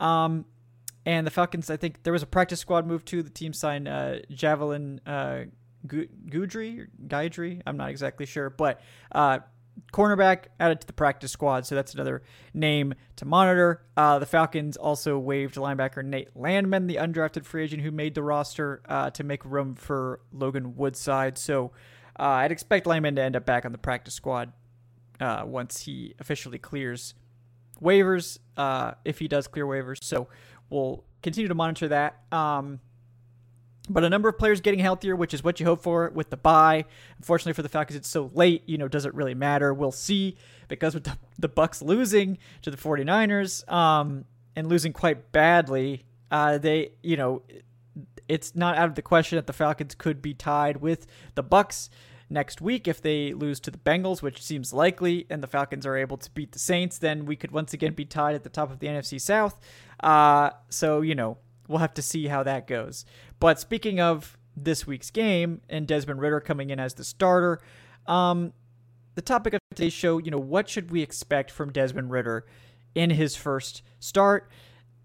Um, 0.00 0.44
and 1.04 1.26
the 1.26 1.30
Falcons, 1.30 1.70
I 1.70 1.76
think 1.76 2.02
there 2.02 2.12
was 2.12 2.22
a 2.22 2.26
practice 2.26 2.60
squad 2.60 2.86
move 2.86 3.04
too. 3.04 3.22
The 3.22 3.30
team 3.30 3.52
signed 3.52 3.88
uh, 3.88 4.16
Javelin 4.30 5.00
uh, 5.06 5.44
Gudry, 5.86 6.86
Guidry. 7.08 7.62
I'm 7.66 7.76
not 7.76 7.90
exactly 7.90 8.26
sure, 8.26 8.50
but 8.50 8.80
uh, 9.10 9.40
cornerback 9.92 10.44
added 10.58 10.80
to 10.80 10.86
the 10.86 10.92
practice 10.92 11.32
squad, 11.32 11.66
so 11.66 11.74
that's 11.74 11.94
another 11.94 12.22
name 12.54 12.94
to 13.16 13.24
monitor. 13.24 13.84
Uh, 13.96 14.18
the 14.18 14.26
Falcons 14.26 14.76
also 14.76 15.18
waived 15.18 15.56
linebacker 15.56 16.04
Nate 16.04 16.34
Landman, 16.34 16.86
the 16.86 16.96
undrafted 16.96 17.44
free 17.44 17.64
agent 17.64 17.82
who 17.82 17.90
made 17.90 18.14
the 18.14 18.22
roster, 18.22 18.82
uh, 18.88 19.10
to 19.10 19.24
make 19.24 19.44
room 19.44 19.74
for 19.74 20.20
Logan 20.32 20.76
Woodside. 20.76 21.38
So 21.38 21.72
uh, 22.18 22.24
I'd 22.24 22.52
expect 22.52 22.86
Landman 22.86 23.16
to 23.16 23.22
end 23.22 23.36
up 23.36 23.46
back 23.46 23.64
on 23.64 23.72
the 23.72 23.78
practice 23.78 24.14
squad 24.14 24.52
uh, 25.20 25.44
once 25.46 25.82
he 25.82 26.14
officially 26.18 26.58
clears 26.58 27.14
waivers, 27.80 28.38
uh, 28.56 28.92
if 29.04 29.18
he 29.18 29.28
does 29.28 29.46
clear 29.46 29.66
waivers. 29.66 30.02
So 30.02 30.28
we'll 30.70 31.04
continue 31.22 31.48
to 31.48 31.54
monitor 31.54 31.88
that. 31.88 32.22
Um, 32.32 32.80
but 33.88 34.04
a 34.04 34.10
number 34.10 34.28
of 34.28 34.38
players 34.38 34.60
getting 34.60 34.80
healthier, 34.80 35.16
which 35.16 35.34
is 35.34 35.42
what 35.42 35.58
you 35.58 35.66
hope 35.66 35.82
for 35.82 36.10
with 36.14 36.30
the 36.30 36.36
bye. 36.36 36.84
Unfortunately 37.18 37.52
for 37.52 37.62
the 37.62 37.68
Falcons, 37.68 37.96
it's 37.96 38.08
so 38.08 38.30
late, 38.34 38.62
you 38.66 38.78
know, 38.78 38.88
does 38.88 39.06
it 39.06 39.14
really 39.14 39.34
matter? 39.34 39.74
We'll 39.74 39.92
see 39.92 40.36
because 40.68 40.94
with 40.94 41.04
the, 41.04 41.18
the 41.38 41.48
Bucs 41.48 41.82
losing 41.82 42.38
to 42.62 42.70
the 42.70 42.76
49ers 42.76 43.70
um, 43.70 44.24
and 44.54 44.68
losing 44.68 44.92
quite 44.92 45.32
badly, 45.32 46.04
uh, 46.30 46.58
they, 46.58 46.92
you 47.02 47.16
know, 47.16 47.42
it's 48.28 48.54
not 48.54 48.76
out 48.78 48.88
of 48.88 48.94
the 48.94 49.02
question 49.02 49.36
that 49.36 49.46
the 49.46 49.52
Falcons 49.52 49.94
could 49.94 50.22
be 50.22 50.32
tied 50.32 50.78
with 50.78 51.06
the 51.34 51.42
Bucs 51.42 51.88
next 52.30 52.60
week 52.60 52.88
if 52.88 53.02
they 53.02 53.34
lose 53.34 53.60
to 53.60 53.70
the 53.70 53.78
Bengals, 53.78 54.22
which 54.22 54.42
seems 54.42 54.72
likely, 54.72 55.26
and 55.28 55.42
the 55.42 55.46
Falcons 55.46 55.84
are 55.84 55.96
able 55.96 56.16
to 56.16 56.30
beat 56.30 56.52
the 56.52 56.58
Saints, 56.58 56.98
then 56.98 57.26
we 57.26 57.36
could 57.36 57.50
once 57.50 57.74
again 57.74 57.92
be 57.92 58.04
tied 58.04 58.34
at 58.34 58.44
the 58.44 58.48
top 58.48 58.70
of 58.70 58.78
the 58.78 58.86
NFC 58.86 59.20
South. 59.20 59.58
Uh, 60.00 60.50
so, 60.70 61.02
you 61.02 61.14
know, 61.14 61.36
we'll 61.68 61.78
have 61.78 61.94
to 61.94 62.02
see 62.02 62.26
how 62.26 62.42
that 62.42 62.66
goes. 62.66 63.04
But 63.40 63.58
speaking 63.60 64.00
of 64.00 64.36
this 64.56 64.86
week's 64.86 65.10
game 65.10 65.60
and 65.68 65.86
Desmond 65.86 66.20
Ridder 66.20 66.40
coming 66.40 66.70
in 66.70 66.78
as 66.78 66.94
the 66.94 67.04
starter, 67.04 67.60
um, 68.06 68.52
the 69.14 69.22
topic 69.22 69.54
of 69.54 69.60
today's 69.74 69.92
show, 69.92 70.18
you 70.18 70.30
know, 70.30 70.38
what 70.38 70.68
should 70.68 70.90
we 70.90 71.02
expect 71.02 71.50
from 71.50 71.72
Desmond 71.72 72.10
Ridder 72.10 72.46
in 72.94 73.10
his 73.10 73.36
first 73.36 73.82
start? 74.00 74.50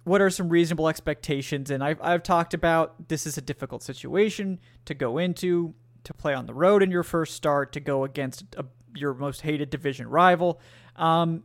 What 0.04 0.22
are 0.22 0.30
some 0.30 0.50
reasonable 0.50 0.88
expectations? 0.88 1.70
And 1.70 1.84
I've, 1.84 2.02
I've 2.02 2.24
talked 2.24 2.54
about 2.54 3.10
this 3.10 3.28
is 3.28 3.38
a 3.38 3.42
difficult 3.42 3.84
situation 3.84 4.60
to 4.86 4.94
go 4.94 5.18
into, 5.18 5.74
to 6.06 6.14
play 6.14 6.34
on 6.34 6.46
the 6.46 6.54
road 6.54 6.82
in 6.82 6.92
your 6.92 7.04
first 7.04 7.36
start, 7.36 7.74
to 7.74 7.80
go 7.80 8.06
against 8.06 8.46
a, 8.56 8.66
your 8.96 9.14
most 9.14 9.42
hated 9.42 9.70
division 9.70 10.08
rival. 10.08 10.62
Um, 10.96 11.44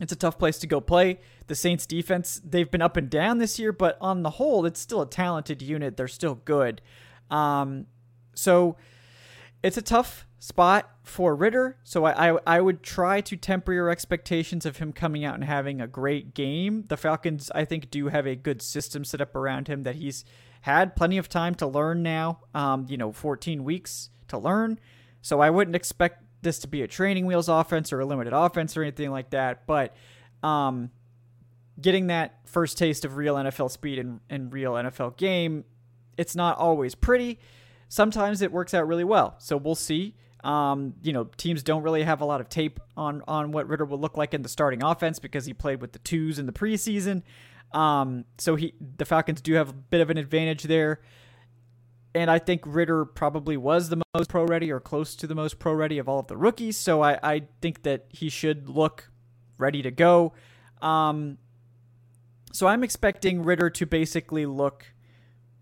it's 0.00 0.12
a 0.12 0.16
tough 0.16 0.38
place 0.38 0.58
to 0.58 0.68
go 0.68 0.80
play. 0.80 1.18
The 1.48 1.54
Saints 1.54 1.86
defense, 1.86 2.40
they've 2.44 2.70
been 2.70 2.82
up 2.82 2.96
and 2.96 3.10
down 3.10 3.38
this 3.38 3.58
year, 3.58 3.72
but 3.72 3.98
on 4.00 4.22
the 4.22 4.30
whole, 4.30 4.64
it's 4.64 4.80
still 4.80 5.02
a 5.02 5.08
talented 5.08 5.60
unit. 5.60 5.96
They're 5.96 6.08
still 6.08 6.36
good. 6.36 6.80
Um, 7.30 7.86
so 8.34 8.76
it's 9.62 9.76
a 9.76 9.82
tough 9.82 10.26
spot 10.38 10.90
for 11.02 11.34
Ridder. 11.34 11.76
So 11.82 12.04
I, 12.04 12.30
I, 12.30 12.38
I 12.46 12.60
would 12.60 12.82
try 12.82 13.20
to 13.22 13.36
temper 13.36 13.72
your 13.72 13.90
expectations 13.90 14.64
of 14.64 14.76
him 14.76 14.92
coming 14.92 15.24
out 15.24 15.34
and 15.34 15.44
having 15.44 15.80
a 15.80 15.86
great 15.86 16.34
game. 16.34 16.84
The 16.88 16.96
Falcons, 16.96 17.50
I 17.54 17.64
think, 17.64 17.90
do 17.90 18.08
have 18.08 18.26
a 18.26 18.36
good 18.36 18.62
system 18.62 19.04
set 19.04 19.20
up 19.20 19.34
around 19.34 19.68
him 19.68 19.82
that 19.82 19.96
he's 19.96 20.24
had 20.62 20.96
plenty 20.96 21.18
of 21.18 21.28
time 21.28 21.54
to 21.56 21.66
learn 21.66 22.02
now. 22.02 22.40
Um, 22.54 22.86
you 22.88 22.96
know, 22.96 23.12
14 23.12 23.64
weeks 23.64 24.10
to 24.28 24.38
learn. 24.38 24.78
So 25.22 25.40
I 25.40 25.50
wouldn't 25.50 25.76
expect 25.76 26.24
this 26.42 26.58
to 26.60 26.68
be 26.68 26.82
a 26.82 26.86
training 26.86 27.26
wheels 27.26 27.48
offense 27.48 27.92
or 27.92 28.00
a 28.00 28.06
limited 28.06 28.32
offense 28.32 28.76
or 28.76 28.82
anything 28.82 29.10
like 29.10 29.30
that. 29.30 29.66
But 29.66 29.96
um, 30.42 30.90
getting 31.80 32.08
that 32.08 32.40
first 32.44 32.78
taste 32.78 33.04
of 33.04 33.16
real 33.16 33.36
NFL 33.36 33.70
speed 33.70 33.98
and, 33.98 34.20
and 34.28 34.52
real 34.52 34.72
NFL 34.72 35.16
game, 35.16 35.64
it's 36.16 36.34
not 36.34 36.58
always 36.58 36.94
pretty. 36.94 37.38
Sometimes 37.88 38.42
it 38.42 38.52
works 38.52 38.74
out 38.74 38.86
really 38.86 39.04
well. 39.04 39.36
So 39.38 39.56
we'll 39.56 39.74
see. 39.74 40.14
Um, 40.44 40.94
you 41.02 41.12
know, 41.12 41.24
teams 41.36 41.62
don't 41.62 41.82
really 41.82 42.02
have 42.02 42.20
a 42.20 42.24
lot 42.24 42.40
of 42.40 42.48
tape 42.48 42.78
on 42.96 43.22
on 43.26 43.50
what 43.50 43.68
Ridder 43.68 43.84
will 43.84 43.98
look 43.98 44.16
like 44.16 44.34
in 44.34 44.42
the 44.42 44.48
starting 44.48 44.82
offense 44.82 45.18
because 45.18 45.46
he 45.46 45.52
played 45.52 45.80
with 45.80 45.92
the 45.92 45.98
twos 45.98 46.38
in 46.38 46.46
the 46.46 46.52
preseason. 46.52 47.22
Um, 47.72 48.24
so 48.38 48.54
he 48.54 48.74
the 48.96 49.04
Falcons 49.04 49.40
do 49.40 49.54
have 49.54 49.70
a 49.70 49.72
bit 49.72 50.00
of 50.00 50.10
an 50.10 50.16
advantage 50.16 50.64
there. 50.64 51.00
And 52.14 52.30
I 52.30 52.38
think 52.38 52.62
Ridder 52.64 53.04
probably 53.04 53.56
was 53.56 53.90
the 53.90 54.02
most 54.14 54.28
pro 54.28 54.44
ready 54.44 54.72
or 54.72 54.80
close 54.80 55.14
to 55.16 55.26
the 55.26 55.34
most 55.34 55.58
pro 55.58 55.72
ready 55.72 55.98
of 55.98 56.08
all 56.08 56.20
of 56.20 56.26
the 56.26 56.36
rookies. 56.36 56.76
So 56.76 57.02
I, 57.02 57.18
I 57.22 57.42
think 57.60 57.82
that 57.82 58.06
he 58.08 58.28
should 58.28 58.68
look 58.68 59.10
ready 59.58 59.82
to 59.82 59.90
go. 59.90 60.32
Um, 60.80 61.38
so 62.58 62.66
I'm 62.66 62.82
expecting 62.82 63.44
Ridder 63.44 63.70
to 63.70 63.86
basically 63.86 64.44
look 64.44 64.84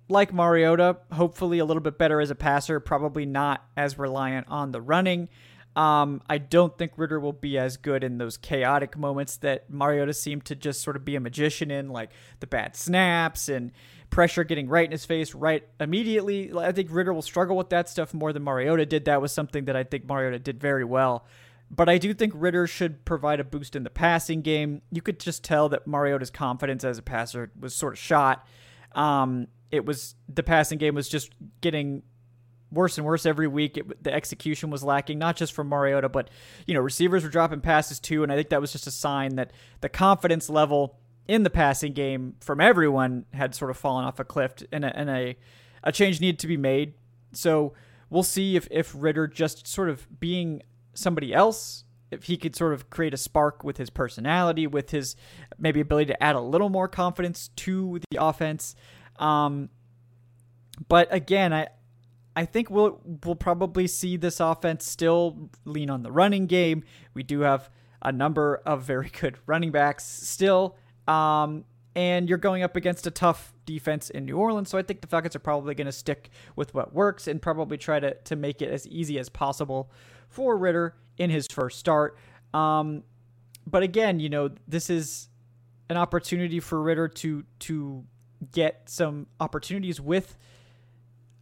like 0.09 0.33
Mariota, 0.33 0.97
hopefully 1.13 1.59
a 1.59 1.65
little 1.67 1.83
bit 1.83 1.99
better 1.99 2.23
as 2.23 2.31
a 2.31 2.35
passer, 2.35 2.81
probably 2.81 3.27
not 3.27 3.63
as 3.77 3.99
reliant 3.99 4.47
on 4.49 4.73
the 4.73 4.81
running. 4.81 5.29
Um, 5.77 6.23
I 6.27 6.39
don't 6.39 6.79
think 6.79 6.93
Ridder 6.97 7.21
will 7.21 7.35
be 7.35 7.59
as 7.59 7.77
good 7.77 8.03
in 8.03 8.17
those 8.17 8.39
chaotic 8.39 8.97
moments 8.97 9.37
that 9.39 9.69
Mariota 9.69 10.15
seemed 10.15 10.47
to 10.47 10.55
just 10.55 10.81
sort 10.81 10.97
of 10.97 11.05
be 11.05 11.17
a 11.17 11.21
magician 11.21 11.71
in, 11.71 11.91
like 11.91 12.13
the 12.41 12.47
bad 12.47 12.75
snaps 12.75 13.51
and 13.51 13.73
pressure 14.09 14.43
getting 14.43 14.67
right 14.67 14.87
in 14.87 14.93
his 14.93 15.05
face 15.05 15.35
right 15.35 15.69
immediately. 15.79 16.51
I 16.57 16.73
think 16.73 16.89
Ridder 16.91 17.13
will 17.13 17.21
struggle 17.21 17.59
with 17.59 17.69
that 17.69 17.91
stuff 17.91 18.15
more 18.15 18.33
than 18.33 18.43
Mariota 18.43 18.87
did. 18.87 19.05
That 19.05 19.21
was 19.21 19.33
something 19.33 19.67
that 19.67 19.77
I 19.77 19.85
think 19.85 20.09
Mariota 20.09 20.39
did 20.39 20.59
very 20.59 20.85
well. 20.85 21.27
But 21.71 21.89
I 21.89 21.99
do 21.99 22.15
think 22.15 22.33
Ridder 22.37 22.67
should 22.67 23.05
provide 23.05 23.41
a 23.41 23.45
boost 23.45 23.75
in 23.75 23.83
the 23.83 23.91
passing 23.91 24.41
game. 24.41 24.83
You 24.93 25.03
could 25.03 25.19
just 25.19 25.43
tell 25.43 25.69
that 25.71 25.87
Mariota's 25.87 26.31
confidence 26.31 26.85
as 26.85 26.99
a 26.99 27.03
passer 27.03 27.51
was 27.59 27.75
sort 27.75 27.95
of 27.95 27.99
shot. 27.99 28.47
Um, 28.93 29.49
it 29.71 29.85
was 29.85 30.15
the 30.29 30.43
passing 30.43 30.79
game 30.79 30.95
was 30.95 31.09
just 31.09 31.33
getting 31.61 32.03
worse 32.71 32.99
and 32.99 33.07
worse 33.07 33.27
every 33.27 33.49
week. 33.49 33.77
It, 33.77 34.03
the 34.03 34.13
execution 34.13 34.71
was 34.71 34.83
lacking, 34.85 35.19
not 35.19 35.37
just 35.37 35.53
from 35.53 35.69
Mariota, 35.69 36.09
but 36.09 36.31
you 36.67 36.75
know 36.75 36.81
receivers 36.81 37.25
were 37.25 37.31
dropping 37.31 37.61
passes 37.61 37.99
too, 37.99 38.23
and 38.23 38.31
I 38.31 38.37
think 38.37 38.51
that 38.51 38.61
was 38.61 38.73
just 38.73 38.87
a 38.87 38.93
sign 38.93 39.37
that 39.37 39.53
the 39.81 39.89
confidence 39.89 40.49
level 40.49 40.99
in 41.27 41.43
the 41.43 41.51
passing 41.51 41.93
game 41.93 42.37
from 42.41 42.61
everyone 42.61 43.27
had 43.33 43.55
sort 43.55 43.71
of 43.71 43.77
fallen 43.77 44.05
off 44.05 44.21
a 44.21 44.25
cliff, 44.25 44.55
and 44.73 44.85
a, 44.85 44.97
and 44.97 45.11
a 45.11 45.37
a 45.83 45.93
change 45.93 46.21
needed 46.21 46.39
to 46.41 46.47
be 46.47 46.57
made. 46.57 46.95
So 47.33 47.75
we'll 48.11 48.23
see 48.23 48.57
if 48.57 48.69
if 48.71 48.93
Ridder 48.95 49.27
just 49.27 49.67
sort 49.67 49.89
of 49.89 50.07
being 50.21 50.63
somebody 50.97 51.33
else. 51.33 51.85
If 52.11 52.25
he 52.25 52.37
could 52.37 52.55
sort 52.55 52.73
of 52.73 52.89
create 52.89 53.15
a 53.15 53.17
spark 53.17 53.65
with 53.65 53.79
his 53.79 53.91
personality, 53.91 54.67
with 54.69 54.91
his 54.91 55.17
maybe 55.59 55.81
ability 55.81 56.13
to 56.13 56.23
add 56.23 56.37
a 56.37 56.41
little 56.41 56.69
more 56.69 56.87
confidence 56.87 57.49
to 57.57 57.99
the 58.11 58.23
offense, 58.23 58.77
um, 59.19 59.71
but 60.89 61.09
again, 61.11 61.53
I 61.53 61.69
I 62.37 62.45
think 62.45 62.71
we'll 62.71 63.01
we'll 63.25 63.35
probably 63.35 63.87
see 63.87 64.17
this 64.17 64.39
offense 64.41 64.87
still 64.87 65.51
lean 65.65 65.91
on 65.91 66.03
the 66.03 66.13
running 66.13 66.47
game. 66.47 66.85
We 67.13 67.23
do 67.25 67.41
have 67.41 67.71
a 68.03 68.13
number 68.13 68.63
of 68.65 68.83
very 68.83 69.09
good 69.21 69.39
running 69.47 69.73
backs 69.73 70.05
still. 70.05 70.77
Um, 71.09 71.65
and 71.97 72.29
you're 72.29 72.39
going 72.39 72.63
up 72.63 72.77
against 72.77 73.07
a 73.07 73.11
tough 73.11 73.55
defense 73.65 74.11
in 74.11 74.27
New 74.27 74.37
Orleans. 74.37 74.69
So 74.69 74.77
I 74.77 74.83
think 74.83 75.01
the 75.01 75.07
Falcons 75.07 75.35
are 75.35 75.41
probably 75.41 75.75
going 75.75 75.87
to 75.87 75.93
stick 75.93 76.29
with 76.55 76.75
what 76.75 76.93
works 76.93 77.27
and 77.27 77.41
probably 77.41 77.79
try 77.79 77.99
to, 77.99 78.15
to 78.15 78.37
make 78.37 78.61
it 78.61 78.71
as 78.71 78.87
easy 78.87 79.19
as 79.19 79.31
possible 79.31 79.91
for 80.29 80.57
Ridder 80.57 80.97
in 81.19 81.31
his 81.31 81.47
first 81.47 81.79
start. 81.79 82.19
Um, 82.53 83.03
but 83.67 83.83
again, 83.83 84.21
you 84.21 84.29
know, 84.29 84.51
this 84.69 84.91
is 84.91 85.29
an 85.89 85.97
opportunity 85.97 86.61
for 86.61 86.83
Ridder 86.83 87.09
to 87.09 87.45
to 87.61 88.05
get 88.53 88.83
some 88.87 89.27
opportunities 89.41 90.01
with 90.01 90.37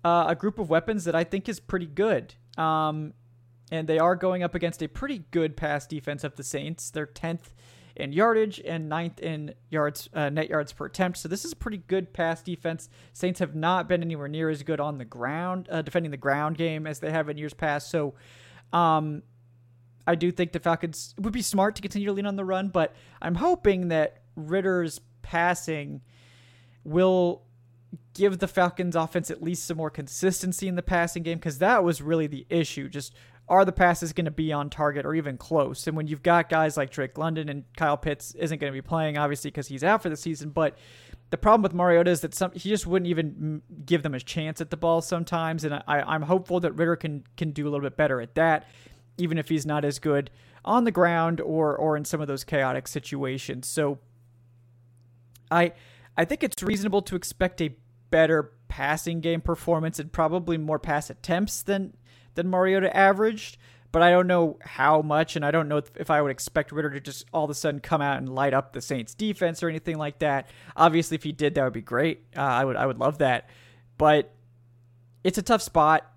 uh, 0.05 0.27
a 0.29 0.35
group 0.35 0.59
of 0.59 0.71
weapons 0.71 1.05
that 1.05 1.15
I 1.15 1.25
think 1.25 1.49
is 1.49 1.61
pretty 1.61 1.87
good. 1.87 2.35
Um, 2.57 3.15
and 3.71 3.89
they 3.89 3.99
are 3.99 4.15
going 4.15 4.43
up 4.43 4.55
against 4.55 4.83
a 4.83 4.89
pretty 4.89 5.25
good 5.31 5.57
pass 5.57 5.87
defense 5.87 6.23
of 6.23 6.37
the 6.37 6.43
Saints. 6.45 6.91
They're 6.91 7.07
10th 7.07 7.53
in 7.97 8.13
yardage 8.13 8.61
and 8.65 8.89
ninth 8.89 9.21
in 9.21 9.55
yards 9.71 10.09
uh, 10.15 10.29
net 10.29 10.49
yards 10.49 10.73
per 10.73 10.87
attempt. 10.87 11.19
So 11.19 11.29
this 11.29 11.45
is 11.45 11.53
a 11.53 11.57
pretty 11.57 11.79
good 11.79 12.13
pass 12.13 12.43
defense. 12.43 12.89
Saints 13.13 13.41
have 13.41 13.55
not 13.55 13.89
been 13.89 14.03
anywhere 14.03 14.29
near 14.29 14.51
as 14.51 14.63
good 14.63 14.81
on 14.81 14.99
the 14.99 15.05
ground, 15.05 15.69
uh, 15.71 15.83
defending 15.83 16.11
the 16.11 16.17
ground 16.17 16.59
game 16.59 16.87
as 16.87 16.99
they 16.99 17.11
have 17.11 17.29
in 17.29 17.39
years 17.39 17.55
past. 17.55 17.91
So 17.91 18.15
um, 18.75 19.23
I 20.07 20.15
do 20.17 20.31
think 20.31 20.53
the 20.53 20.61
Falcons 20.61 21.15
would 21.19 21.33
be 21.33 21.41
smart 21.41 21.77
to 21.77 21.83
continue 21.83 22.07
to 22.09 22.13
lean 22.13 22.27
on 22.27 22.37
the 22.37 22.45
run, 22.45 22.69
but 22.69 22.95
I'm 23.23 23.37
hoping 23.37 23.89
that 23.89 24.23
Ridder's 24.37 25.01
passing– 25.23 26.03
will 26.85 27.43
give 28.13 28.39
the 28.39 28.47
Falcons 28.47 28.95
offense 28.95 29.31
at 29.31 29.43
least 29.43 29.65
some 29.65 29.77
more 29.77 29.91
consistency 29.91 30.69
in 30.69 30.77
the 30.77 30.83
passing 30.83 31.23
game 31.23 31.39
because 31.39 31.59
that 31.59 31.83
was 31.83 32.01
really 32.01 32.27
the 32.27 32.47
issue. 32.49 32.89
Just 32.89 33.15
are 33.49 33.65
the 33.65 33.73
passes 33.73 34.13
going 34.13 34.25
to 34.25 34.31
be 34.31 34.53
on 34.53 34.71
target 34.71 35.05
or 35.05 35.15
even 35.15 35.37
close? 35.37 35.87
And 35.87 35.97
when 35.97 36.07
you've 36.07 36.23
got 36.23 36.49
guys 36.49 36.77
like 36.77 36.91
Drake 36.91 37.19
London 37.19 37.49
and 37.49 37.65
Kyle 37.77 37.97
Pitts 37.97 38.35
isn't 38.35 38.59
going 38.61 38.73
to 38.73 38.77
be 38.77 38.87
playing 38.87 39.19
obviously 39.19 39.51
because 39.51 39.67
he's 39.67 39.83
out 39.83 40.03
for 40.03 40.09
the 40.09 40.17
season, 40.17 40.51
but 40.51 40.79
the 41.35 41.39
problem 41.39 41.63
with 41.63 41.75
Mariota 41.75 42.13
is 42.13 42.21
that 42.21 42.33
some 42.33 42.53
he 42.53 42.69
just 42.69 42.87
wouldn't 42.87 43.09
even 43.09 43.61
give 43.85 44.05
them 44.05 44.15
a 44.15 44.21
chance 44.21 44.61
at 44.61 44.71
the 44.71 44.77
ball 44.77 45.03
sometimes, 45.03 45.65
and 45.65 45.75
I, 45.75 45.83
I'm 45.89 46.23
hopeful 46.23 46.61
that 46.61 46.71
Ridder 46.77 46.95
can 46.95 47.25
can 47.37 47.51
do 47.51 47.65
a 47.65 47.71
little 47.71 47.81
bit 47.81 47.97
better 47.97 48.21
at 48.21 48.37
that, 48.37 48.69
even 49.19 49.37
if 49.37 49.49
he's 49.49 49.67
not 49.67 49.85
as 49.85 49.99
good 49.99 50.31
on 50.65 50.85
the 50.85 50.93
ground 50.93 51.41
or 51.41 51.77
or 51.77 51.97
in 51.97 52.05
some 52.05 52.21
of 52.21 52.29
those 52.29 52.45
chaotic 52.45 52.87
situations. 52.87 53.67
So 53.67 53.99
I 55.51 55.73
I 56.17 56.25
think 56.25 56.45
it's 56.45 56.63
reasonable 56.63 57.03
to 57.03 57.17
expect 57.17 57.61
a 57.61 57.75
better 58.11 58.53
passing 58.69 59.19
game 59.21 59.41
performance 59.41 59.99
and 59.99 60.13
probably 60.13 60.57
more 60.57 60.79
pass 60.79 61.11
attempts 61.11 61.65
than 61.65 61.97
than 62.37 62.49
Mariota 62.49 62.97
averaged. 62.97 63.57
But 63.95 64.03
I 64.03 64.11
don't 64.11 64.27
know 64.27 64.59
how 64.61 65.03
much, 65.03 65.37
and 65.37 65.45
I 65.45 65.53
don't 65.53 65.69
know 65.69 65.81
if 65.95 66.11
I 66.11 66.21
would 66.21 66.33
expect 66.33 66.73
Ridder 66.73 66.91
to 66.91 66.99
just 66.99 67.27
all 67.33 67.45
of 67.45 67.51
a 67.51 67.55
sudden 67.55 67.79
come 67.79 68.03
out 68.03 68.19
and 68.19 68.29
light 68.29 68.53
up 68.53 68.73
the 68.73 68.81
Saints 68.81 69.15
defense 69.15 69.63
or 69.63 69.69
anything 69.69 69.99
like 69.99 70.19
that. 70.19 70.49
Obviously, 70.75 71.15
if 71.15 71.23
he 71.23 71.31
did, 71.31 71.55
that 71.55 71.63
would 71.63 71.73
be 71.73 71.81
great. 71.81 72.25
Uh, 72.37 72.41
I 72.41 72.65
would 72.65 72.75
I 72.75 72.87
would 72.87 72.99
love 72.99 73.19
that. 73.19 73.49
But 73.97 74.35
it's 75.23 75.39
a 75.39 75.43
tough 75.43 75.63
spot 75.63 76.13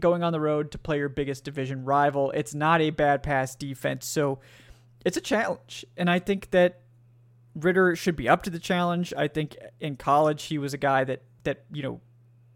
going 0.00 0.22
on 0.22 0.32
the 0.32 0.40
road 0.40 0.70
to 0.70 0.78
play 0.78 0.96
your 0.96 1.10
biggest 1.10 1.44
division 1.44 1.84
rival. 1.84 2.30
It's 2.30 2.54
not 2.54 2.80
a 2.80 2.88
bad 2.88 3.22
pass 3.22 3.54
defense, 3.54 4.06
so 4.06 4.38
it's 5.04 5.18
a 5.18 5.20
challenge. 5.20 5.84
And 5.98 6.08
I 6.08 6.20
think 6.20 6.50
that 6.52 6.80
Ridder 7.54 7.94
should 7.94 8.16
be 8.16 8.26
up 8.26 8.42
to 8.44 8.50
the 8.50 8.58
challenge. 8.58 9.12
I 9.14 9.28
think 9.28 9.58
in 9.80 9.96
college 9.96 10.44
he 10.44 10.56
was 10.56 10.72
a 10.72 10.78
guy 10.78 11.04
that 11.04 11.24
that 11.42 11.66
you 11.70 11.82
know 11.82 12.00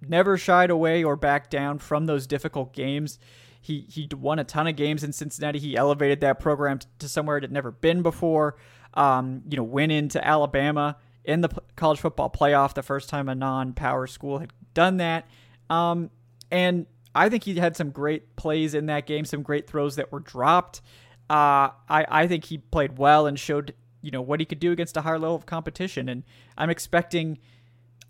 never 0.00 0.38
shied 0.38 0.70
away 0.70 1.04
or 1.04 1.14
backed 1.14 1.50
down 1.50 1.78
from 1.78 2.06
those 2.06 2.26
difficult 2.26 2.72
games. 2.72 3.18
He 3.62 3.86
he 3.88 4.08
won 4.14 4.38
a 4.38 4.44
ton 4.44 4.66
of 4.66 4.76
games 4.76 5.02
in 5.02 5.12
Cincinnati. 5.12 5.58
He 5.58 5.76
elevated 5.76 6.20
that 6.20 6.40
program 6.40 6.80
to 6.98 7.08
somewhere 7.08 7.38
it 7.38 7.44
had 7.44 7.52
never 7.52 7.70
been 7.70 8.02
before. 8.02 8.56
Um, 8.94 9.42
you 9.48 9.56
know, 9.56 9.62
went 9.62 9.92
into 9.92 10.22
Alabama 10.26 10.96
in 11.24 11.40
the 11.40 11.48
college 11.76 12.00
football 12.00 12.28
playoff 12.28 12.74
the 12.74 12.82
first 12.82 13.08
time 13.08 13.28
a 13.28 13.34
non-power 13.34 14.06
school 14.06 14.40
had 14.40 14.52
done 14.74 14.98
that. 14.98 15.26
Um, 15.70 16.10
and 16.50 16.86
I 17.14 17.28
think 17.30 17.44
he 17.44 17.54
had 17.54 17.76
some 17.76 17.90
great 17.90 18.36
plays 18.36 18.74
in 18.74 18.86
that 18.86 19.06
game, 19.06 19.24
some 19.24 19.42
great 19.42 19.66
throws 19.66 19.96
that 19.96 20.12
were 20.12 20.20
dropped. 20.20 20.82
Uh, 21.30 21.70
I, 21.88 22.04
I 22.08 22.26
think 22.26 22.44
he 22.44 22.58
played 22.58 22.98
well 22.98 23.26
and 23.26 23.38
showed 23.38 23.72
you 24.02 24.10
know 24.10 24.20
what 24.20 24.40
he 24.40 24.46
could 24.46 24.58
do 24.58 24.72
against 24.72 24.96
a 24.96 25.00
higher 25.00 25.18
level 25.18 25.36
of 25.36 25.46
competition 25.46 26.08
and 26.08 26.24
i'm 26.58 26.68
expecting 26.68 27.38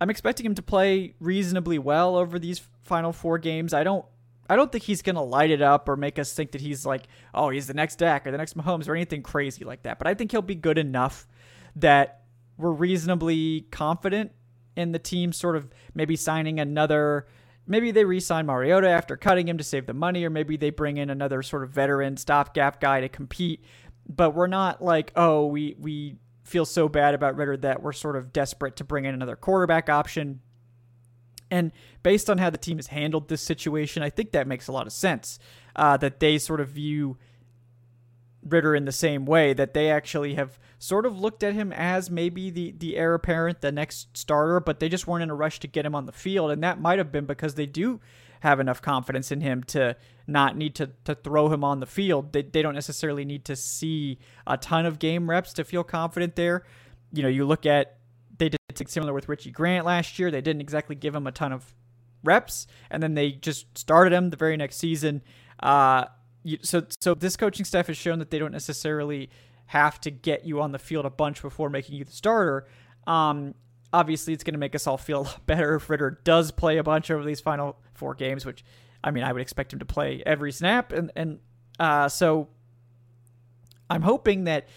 i'm 0.01 0.11
expecting 0.11 0.45
him 0.45 0.55
to 0.55 0.63
play 0.63 1.15
reasonably 1.21 1.79
well 1.79 2.17
over 2.17 2.39
these 2.39 2.63
final 2.83 3.13
four 3.13 3.39
games 3.39 3.73
i 3.73 3.85
don't 3.85 4.07
i 4.49 4.57
don't 4.57 4.71
think 4.73 4.85
he's 4.85 5.03
going 5.03 5.15
to 5.15 5.23
light 5.23 5.51
it 5.51 5.63
up 5.63 5.89
or 5.89 5.97
make 5.97 6.19
us 6.19 6.33
think 6.33 6.53
that 6.53 6.61
he's 6.61 6.85
like 6.87 7.05
oh 7.35 7.51
he's 7.51 7.67
the 7.67 7.75
next 7.75 7.97
Dak 7.97 8.27
or 8.27 8.31
the 8.31 8.39
next 8.39 8.57
Mahomes 8.57 8.89
or 8.89 8.95
anything 8.95 9.23
crazy 9.23 9.65
like 9.65 9.83
that 9.83 9.99
but 9.99 10.07
i 10.07 10.15
think 10.15 10.31
he'll 10.31 10.43
be 10.43 10.55
good 10.55 10.79
enough 10.79 11.27
that 11.77 12.23
we're 12.57 12.73
reasonably 12.73 13.63
confident 13.71 14.33
in 14.77 14.93
the 14.93 14.99
team 14.99 15.33
sort 15.33 15.57
of 15.57 15.69
maybe 15.95 16.17
signing 16.17 16.61
another 16.61 17.27
maybe 17.67 17.93
they 17.93 18.05
re-sign 18.05 18.45
Mariota 18.45 18.89
after 18.89 19.17
cutting 19.17 19.47
him 19.47 19.57
to 19.57 19.63
save 19.63 19.87
the 19.87 19.95
money, 19.95 20.25
or 20.25 20.31
maybe 20.31 20.57
they 20.57 20.71
bring 20.71 20.97
in 20.97 21.09
another 21.09 21.45
sort 21.45 21.63
of 21.63 21.71
veteran 21.71 22.17
stopgap 22.17 22.81
guy 22.81 23.01
to 23.01 23.09
compete 23.09 23.65
but 24.09 24.33
we're 24.33 24.47
not 24.47 24.83
like, 24.83 25.13
oh, 25.17 25.47
we 25.47 25.77
we 25.79 26.17
feel 26.45 26.65
so 26.65 26.89
bad 26.89 27.15
about 27.15 27.37
Ridder 27.37 27.57
that 27.59 27.83
we're 27.83 27.93
sort 27.93 28.17
of 28.17 28.33
desperate 28.33 28.77
to 28.77 28.85
bring 28.85 29.05
in 29.05 29.15
another 29.15 29.37
quarterback 29.37 29.89
option. 29.89 30.41
And 31.53 31.71
based 32.03 32.31
on 32.31 32.39
how 32.39 32.51
the 32.51 32.59
team 32.67 32.79
has 32.79 32.89
handled 32.89 33.29
this 33.29 33.43
situation, 33.43 34.03
I 34.03 34.11
think 34.11 34.33
that 34.33 34.47
makes 34.47 34.69
a 34.69 34.73
lot 34.73 34.87
of 34.87 34.93
sense. 34.93 35.39
uh, 35.77 35.97
that 35.99 36.21
they 36.21 36.39
sort 36.39 36.61
of 36.61 36.69
view 36.69 37.17
Ridder 38.45 38.75
in 38.75 38.87
the 38.87 38.93
same 38.93 39.25
way 39.25 39.53
that 39.53 39.73
they 39.73 39.89
actually 39.89 40.35
have 40.35 40.59
sort 40.79 41.07
of 41.07 41.17
looked 41.19 41.45
at 41.45 41.55
him 41.55 41.73
as 41.73 42.11
maybe 42.11 42.51
the 42.51 42.75
the 42.77 42.97
heir 42.97 43.15
apparent, 43.15 43.61
the 43.61 43.71
next 43.71 44.17
starter, 44.17 44.59
but 44.59 44.81
they 44.81 44.89
just 44.89 45.07
weren't 45.07 45.23
in 45.23 45.31
a 45.31 45.35
rush 45.35 45.61
to 45.61 45.69
get 45.69 45.87
him 45.87 45.95
on 45.95 46.07
the 46.07 46.13
field, 46.13 46.51
and 46.51 46.63
that 46.65 46.81
might 46.81 46.99
have 46.99 47.13
been 47.13 47.25
because 47.25 47.55
they 47.55 47.67
do 47.67 48.01
have 48.41 48.59
enough 48.59 48.83
confidence 48.83 49.31
in 49.31 49.41
him 49.41 49.63
to 49.63 49.97
not 50.27 50.57
need 50.57 50.75
to, 50.75 50.91
to 51.05 51.15
throw 51.15 51.53
him 51.53 51.63
on 51.63 51.79
the 51.79 51.87
field. 51.87 52.33
They, 52.33 52.43
they 52.43 52.63
don't 52.63 52.75
necessarily 52.75 53.25
need 53.25 53.45
to 53.45 53.55
see 53.55 54.19
a 54.45 54.57
ton 54.57 54.87
of 54.87 54.99
game 54.99 55.31
reps 55.31 55.53
to 55.53 55.65
feel 55.65 55.85
confident 55.85 56.35
there. 56.35 56.65
You 57.13 57.23
know, 57.23 57.29
you 57.29 57.45
look 57.45 57.65
at 57.65 57.99
something 58.79 58.91
similar 58.91 59.13
with 59.13 59.29
Richie 59.29 59.51
Grant 59.51 59.87
last 59.87 60.19
year. 60.19 60.31
They 60.31 60.41
didn't 60.41 60.61
exactly 60.61 60.97
give 60.97 61.15
him 61.15 61.27
a 61.27 61.33
ton 61.33 61.53
of 61.53 61.75
reps, 62.25 62.67
and 62.91 63.03
then 63.03 63.15
they 63.15 63.33
just 63.33 63.77
started 63.77 64.13
him 64.13 64.31
the 64.31 64.37
very 64.37 64.57
next 64.57 64.77
season. 64.77 65.23
Uh, 65.61 66.07
you, 66.43 66.59
so 66.63 66.85
so 67.01 67.15
this 67.15 67.37
coaching 67.37 67.65
staff 67.65 67.87
has 67.87 67.97
shown 67.97 68.19
that 68.19 68.31
they 68.31 68.39
don't 68.39 68.53
necessarily 68.53 69.31
have 69.67 70.01
to 70.03 70.11
get 70.11 70.45
you 70.45 70.61
on 70.61 70.73
the 70.73 70.79
field 70.79 71.07
a 71.07 71.11
bunch 71.11 71.41
before 71.41 71.71
making 71.71 71.97
you 71.97 72.05
the 72.05 72.13
starter. 72.13 72.67
Um, 73.07 73.55
obviously, 73.93 74.33
it's 74.33 74.45
going 74.45 74.55
to 74.55 74.59
make 74.59 74.75
us 74.75 74.87
all 74.87 74.99
feel 74.99 75.21
a 75.23 75.23
lot 75.23 75.47
better 75.47 75.77
if 75.77 75.89
Ridder 75.89 76.21
does 76.25 76.51
play 76.51 76.79
a 76.79 76.83
bunch 76.83 77.11
over 77.11 77.25
these 77.25 77.41
final 77.41 77.77
four 77.95 78.15
games, 78.15 78.45
which 78.45 78.65
I 79.05 79.11
mean, 79.11 79.25
I 79.25 79.33
would 79.33 79.43
expect 79.43 79.73
him 79.73 79.79
to 79.79 79.85
play 79.85 80.23
every 80.25 80.53
snap, 80.53 80.93
and 80.93 81.11
and 81.17 81.39
uh, 81.79 82.09
so 82.09 82.49
I'm 83.89 84.03
hoping 84.03 84.45
that 84.45 84.69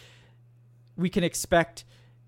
we 0.98 1.10
can 1.10 1.24
expect 1.24 1.86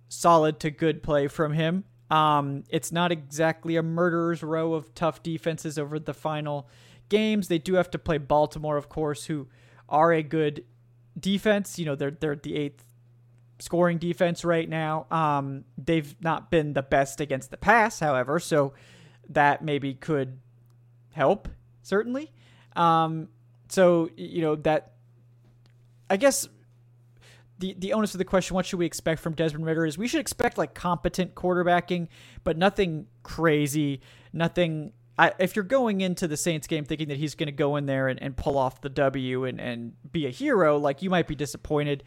solid 0.10 0.60
to 0.62 0.72
good 0.72 1.04
play 1.04 1.28
from 1.28 1.54
him. 1.54 1.84
Um, 2.10 2.64
it's 2.70 2.92
not 2.92 3.12
exactly 3.12 3.76
a 3.76 3.84
murderer's 3.84 4.42
row 4.42 4.74
of 4.74 4.94
tough 4.94 5.22
defenses 5.24 5.78
over 5.78 6.00
the 6.00 6.14
final 6.14 6.70
games. 7.10 7.48
They 7.48 7.58
do 7.58 7.74
have 7.76 7.92
to 7.92 8.00
play 8.00 8.18
Baltimore, 8.18 8.78
of 8.78 8.90
course, 8.90 9.26
who 9.26 9.48
are 9.90 10.14
a 10.14 10.24
good 10.24 10.64
defense. 11.20 11.78
You 11.78 11.86
know, 11.86 11.96
they're 11.96 12.12
they're 12.12 12.36
the 12.36 12.56
eighth 12.56 12.86
scoring 13.60 13.98
defense 13.98 14.46
right 14.46 14.70
now. 14.70 15.08
Um, 15.12 15.66
they've 15.78 16.16
not 16.22 16.50
been 16.52 16.74
the 16.74 16.84
best 16.84 17.20
against 17.20 17.52
the 17.52 17.58
pass, 17.58 18.00
however, 18.00 18.40
so 18.40 18.74
that 19.30 19.64
maybe 19.64 19.94
could 19.94 20.40
help 21.14 21.50
certainly. 21.82 22.32
Um, 22.76 23.30
so 23.70 24.10
you 24.16 24.42
know 24.42 24.56
that 24.56 24.94
I 26.10 26.18
guess 26.18 26.48
the 27.60 27.76
the 27.78 27.94
onus 27.94 28.14
of 28.14 28.20
the 28.20 28.26
question, 28.26 28.56
what 28.56 28.66
should 28.66 28.80
we 28.80 28.86
expect 28.86 29.22
from 29.22 29.34
Desmond 29.34 29.66
Ridder, 29.66 29.86
is 29.86 29.98
we 29.98 30.08
should 30.08 30.22
expect 30.22 30.58
like 30.58 30.74
competent 30.74 31.36
quarterbacking, 31.36 32.08
but 32.44 32.58
nothing 32.58 33.08
crazy, 33.24 34.02
nothing 34.34 34.94
I, 35.20 35.34
if 35.40 35.56
you're 35.56 35.66
going 35.66 36.02
into 36.02 36.28
the 36.28 36.38
Saints 36.38 36.68
game 36.68 36.86
thinking 36.86 37.08
that 37.08 37.18
he's 37.18 37.34
going 37.34 37.48
to 37.48 37.52
go 37.54 37.76
in 37.76 37.88
there 37.88 38.08
and, 38.08 38.22
and 38.22 38.38
pull 38.38 38.58
off 38.58 38.82
the 38.82 38.90
W 38.90 39.46
and, 39.46 39.60
and 39.60 39.94
be 40.12 40.28
a 40.28 40.30
hero, 40.30 40.78
like 40.78 41.02
you 41.02 41.10
might 41.10 41.28
be 41.28 41.36
disappointed. 41.36 42.04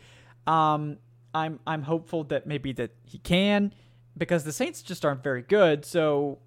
Um, 0.47 0.99
I'm 1.35 1.59
I'm 1.67 1.83
hopeful 1.83 2.25
that 2.25 2.47
maybe 2.47 2.73
that 2.75 2.93
he 3.05 3.19
can 3.19 3.75
because 4.17 4.45
the 4.45 4.53
Saints 4.53 4.83
just 4.83 5.05
aren't 5.05 5.23
very 5.23 5.43
good. 5.43 5.85
So 5.85 6.39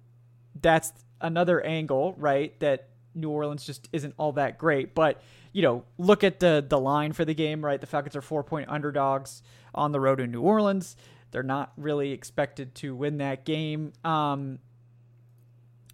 that's 0.60 0.92
another 1.20 1.60
angle, 1.60 2.14
right? 2.16 2.58
That 2.60 2.88
New 3.14 3.30
Orleans 3.30 3.64
just 3.64 3.88
isn't 3.92 4.14
all 4.16 4.32
that 4.32 4.58
great. 4.58 4.94
But 4.94 5.22
you 5.52 5.62
know, 5.62 5.84
look 5.98 6.24
at 6.24 6.40
the 6.40 6.64
the 6.66 6.78
line 6.78 7.12
for 7.12 7.24
the 7.24 7.34
game, 7.34 7.64
right? 7.64 7.80
The 7.80 7.86
Falcons 7.86 8.16
are 8.16 8.22
four 8.22 8.42
point 8.42 8.68
underdogs 8.68 9.42
on 9.74 9.92
the 9.92 10.00
road 10.00 10.20
in 10.20 10.30
New 10.30 10.42
Orleans. 10.42 10.96
They're 11.30 11.42
not 11.42 11.72
really 11.76 12.12
expected 12.12 12.74
to 12.76 12.94
win 12.94 13.18
that 13.18 13.44
game. 13.44 13.92
Um, 14.04 14.60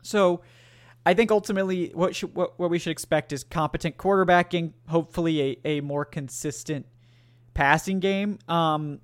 so 0.03 0.43
I 1.07 1.15
think 1.15 1.31
ultimately 1.31 1.93
what 1.95 2.15
should, 2.15 2.35
what, 2.35 2.59
what 2.59 2.71
we 2.71 2.79
should 2.79 2.91
expect 2.91 3.33
is 3.33 3.43
competent 3.43 3.97
quarterbacking, 3.97 4.75
hopefully 4.89 5.59
a, 5.65 5.69
a 5.69 5.81
more 5.81 6.05
consistent 6.05 6.85
passing 7.55 8.01
game. 8.01 8.39
Um, 8.49 9.01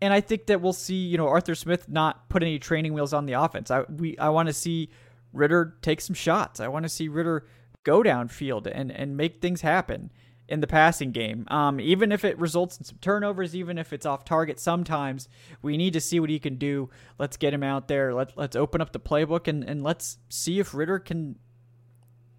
and 0.00 0.12
I 0.12 0.20
think 0.20 0.46
that 0.46 0.60
we'll 0.60 0.72
see, 0.72 1.06
you 1.06 1.16
know, 1.16 1.26
Arthur 1.26 1.54
Smith 1.54 1.88
not 1.88 2.28
put 2.28 2.42
any 2.42 2.58
training 2.58 2.92
wheels 2.92 3.12
on 3.12 3.26
the 3.26 3.32
offense. 3.32 3.70
I 3.70 3.82
we 3.82 4.16
I 4.18 4.28
want 4.28 4.48
to 4.48 4.52
see 4.52 4.90
Ridder 5.32 5.76
take 5.82 6.00
some 6.00 6.14
shots. 6.14 6.60
I 6.60 6.68
want 6.68 6.84
to 6.84 6.88
see 6.88 7.08
Ridder 7.08 7.46
go 7.88 8.02
downfield 8.02 8.70
and 8.70 8.92
and 8.92 9.16
make 9.16 9.40
things 9.40 9.62
happen 9.62 10.12
in 10.46 10.60
the 10.60 10.66
passing 10.66 11.10
game. 11.10 11.46
Um, 11.48 11.80
even 11.80 12.12
if 12.12 12.24
it 12.24 12.38
results 12.38 12.76
in 12.76 12.84
some 12.84 12.98
turnovers, 13.00 13.56
even 13.56 13.78
if 13.78 13.92
it's 13.92 14.04
off 14.04 14.24
target, 14.24 14.60
sometimes 14.60 15.28
we 15.62 15.76
need 15.76 15.94
to 15.94 16.00
see 16.00 16.20
what 16.20 16.28
he 16.28 16.38
can 16.38 16.56
do. 16.56 16.90
Let's 17.18 17.38
get 17.38 17.54
him 17.54 17.62
out 17.62 17.88
there. 17.88 18.12
Let 18.12 18.36
let's 18.36 18.56
open 18.56 18.82
up 18.82 18.92
the 18.92 19.00
playbook 19.00 19.48
and 19.48 19.64
and 19.64 19.82
let's 19.82 20.18
see 20.28 20.58
if 20.58 20.74
Ridder 20.74 20.98
can. 20.98 21.36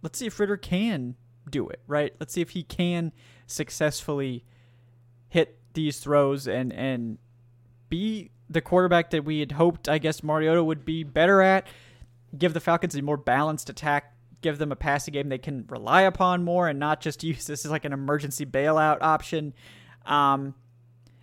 Let's 0.03 0.19
see 0.19 0.27
if 0.27 0.39
Ridder 0.39 0.57
can 0.57 1.15
do 1.49 1.67
it 1.67 1.81
right. 1.87 2.13
Let's 2.19 2.33
see 2.33 2.41
if 2.41 2.51
he 2.51 2.61
can 2.63 3.11
successfully 3.47 4.45
hit 5.29 5.57
these 5.73 5.99
throws 5.99 6.47
and 6.47 6.71
and 6.71 7.17
be 7.89 8.29
the 8.51 8.61
quarterback 8.61 9.09
that 9.09 9.25
we 9.25 9.39
had 9.39 9.53
hoped. 9.53 9.89
I 9.89 9.97
guess 9.97 10.21
Mariota 10.21 10.63
would 10.63 10.85
be 10.85 11.03
better 11.03 11.41
at. 11.41 11.65
Give 12.37 12.53
the 12.53 12.59
Falcons 12.59 12.95
a 12.95 13.01
more 13.01 13.17
balanced 13.17 13.71
attack 13.71 14.13
give 14.41 14.57
them 14.57 14.71
a 14.71 14.75
passing 14.75 15.13
game 15.13 15.29
they 15.29 15.37
can 15.37 15.65
rely 15.67 16.01
upon 16.01 16.43
more 16.43 16.67
and 16.67 16.79
not 16.79 17.01
just 17.01 17.23
use 17.23 17.47
this 17.47 17.65
as 17.65 17.71
like 17.71 17.85
an 17.85 17.93
emergency 17.93 18.45
bailout 18.45 18.97
option. 19.01 19.53
Um, 20.05 20.55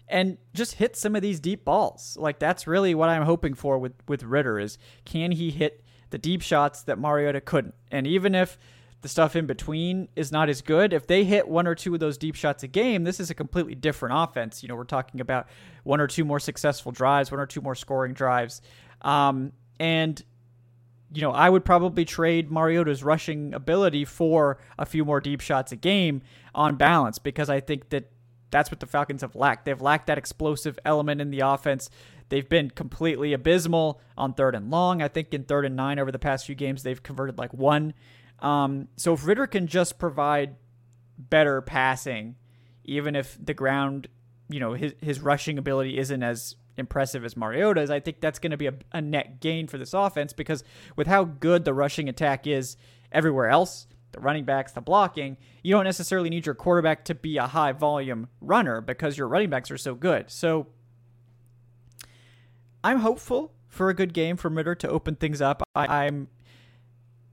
and 0.09 0.39
just 0.55 0.75
hit 0.75 0.97
some 0.97 1.17
of 1.17 1.23
these 1.23 1.41
deep 1.41 1.65
balls. 1.65 2.17
Like 2.19 2.39
that's 2.39 2.67
really 2.67 2.95
what 2.95 3.09
I'm 3.09 3.23
hoping 3.23 3.55
for 3.55 3.79
with 3.79 3.95
with 4.07 4.23
Ridder 4.23 4.59
is 4.59 4.79
can 5.05 5.33
he 5.33 5.51
hit 5.51 5.83
the 6.11 6.19
deep 6.19 6.43
shots 6.43 6.83
that 6.85 6.99
Mariota 6.99 7.41
couldn't? 7.41 7.75
And 7.91 8.07
even 8.07 8.35
if 8.35 8.59
the 9.03 9.09
stuff 9.09 9.37
in 9.37 9.47
between 9.47 10.09
is 10.17 10.33
not 10.33 10.49
as 10.49 10.63
good, 10.63 10.93
if 10.93 11.07
they 11.07 11.25
hit 11.25 11.49
one 11.49 11.67
or 11.67 11.75
two 11.75 11.95
of 11.95 12.01
those 12.01 12.17
deep 12.17 12.35
shots 12.35 12.63
a 12.63 12.69
game, 12.69 13.05
this 13.05 13.21
is 13.21 13.31
a 13.31 13.35
completely 13.35 13.75
different 13.75 14.15
offense. 14.17 14.63
You 14.63 14.69
know, 14.69 14.77
we're 14.77 14.85
talking 14.85 15.21
about 15.21 15.49
one 15.85 16.01
or 16.01 16.07
two 16.07 16.25
more 16.25 16.41
successful 16.41 16.93
drives, 16.93 17.31
one 17.31 17.41
or 17.41 17.47
two 17.47 17.61
more 17.61 17.75
scoring 17.75 18.15
drives. 18.15 18.63
Um, 19.03 19.53
and 19.79 20.23
you 21.17 21.23
know, 21.23 21.33
I 21.33 21.49
would 21.49 21.65
probably 21.65 22.05
trade 22.05 22.51
Mariota's 22.51 23.03
rushing 23.03 23.55
ability 23.55 24.05
for 24.05 24.59
a 24.79 24.85
few 24.85 25.03
more 25.03 25.19
deep 25.19 25.41
shots 25.41 25.73
a 25.73 25.77
game 25.77 26.21
on 26.55 26.77
balance 26.77 27.19
because 27.19 27.49
I 27.49 27.61
think 27.61 27.89
that 27.89 28.11
that's 28.51 28.71
what 28.71 28.81
the 28.81 28.87
Falcons 28.87 29.23
have 29.23 29.35
lacked. 29.35 29.65
They've 29.65 29.81
lacked 29.81 30.09
that 30.09 30.19
explosive 30.19 30.79
element 30.85 31.23
in 31.23 31.31
the 31.31 31.41
offense. 31.41 31.89
They've 32.29 32.47
been 32.47 32.69
completely 32.69 33.33
abysmal 33.33 33.99
on 34.19 34.35
third 34.35 34.55
and 34.55 34.71
long. 34.71 35.01
I 35.01 35.09
think 35.09 35.33
in 35.33 35.45
third 35.45 35.65
and 35.65 35.75
nine 35.75 35.99
over 35.99 36.13
the 36.13 36.19
past 36.19 36.45
few 36.45 36.55
games, 36.55 36.83
they've 36.83 37.03
converted 37.03 37.39
like 37.39 37.55
one. 37.55 37.95
Um, 38.41 38.89
so 38.97 39.15
if 39.15 39.27
Ridder 39.27 39.47
can 39.47 39.67
just 39.69 39.99
provide 39.99 40.57
better 41.17 41.63
passing, 41.63 42.37
even 42.85 43.17
if 43.17 43.39
the 43.43 43.55
ground, 43.55 44.09
you 44.51 44.61
know, 44.61 44.75
his, 44.75 44.93
his 45.01 45.21
rushing 45.21 45.57
ability 45.57 45.97
isn't 45.97 46.23
as 46.23 46.57
impressive 46.77 47.25
as 47.25 47.37
Mariota 47.37 47.81
is, 47.81 47.91
I 47.91 48.01
think 48.01 48.21
that's 48.21 48.39
going 48.39 48.51
to 48.51 48.57
be 48.57 48.67
a, 48.67 48.75
a 48.93 49.01
net 49.01 49.41
gain 49.41 49.67
for 49.67 49.79
this 49.79 49.95
offense 49.95 50.33
because 50.33 50.65
with 50.97 51.07
how 51.07 51.25
good 51.25 51.65
the 51.65 51.75
rushing 51.75 52.09
attack 52.09 52.47
is 52.47 52.77
everywhere 53.13 53.49
else, 53.49 53.87
the 54.13 54.21
running 54.21 54.45
backs, 54.45 54.73
the 54.73 54.81
blocking, 54.81 55.37
you 55.63 55.73
don't 55.73 55.85
necessarily 55.85 56.31
need 56.31 56.47
your 56.47 56.55
quarterback 56.55 57.05
to 57.05 57.15
be 57.15 57.37
a 57.37 57.47
high 57.47 57.73
volume 57.73 58.29
runner 58.41 58.81
because 58.81 59.17
your 59.17 59.29
running 59.29 59.51
backs 59.51 59.71
are 59.71 59.79
so 59.79 59.95
good. 59.95 60.31
So 60.31 60.67
I'm 62.83 63.01
hopeful 63.01 63.53
for 63.69 63.89
a 63.91 63.95
good 63.95 64.13
game 64.15 64.37
for 64.37 64.49
Ridder 64.49 64.75
to 64.77 64.89
open 64.89 65.17
things 65.17 65.41
up. 65.41 65.63
I, 65.75 66.07
am 66.07 66.29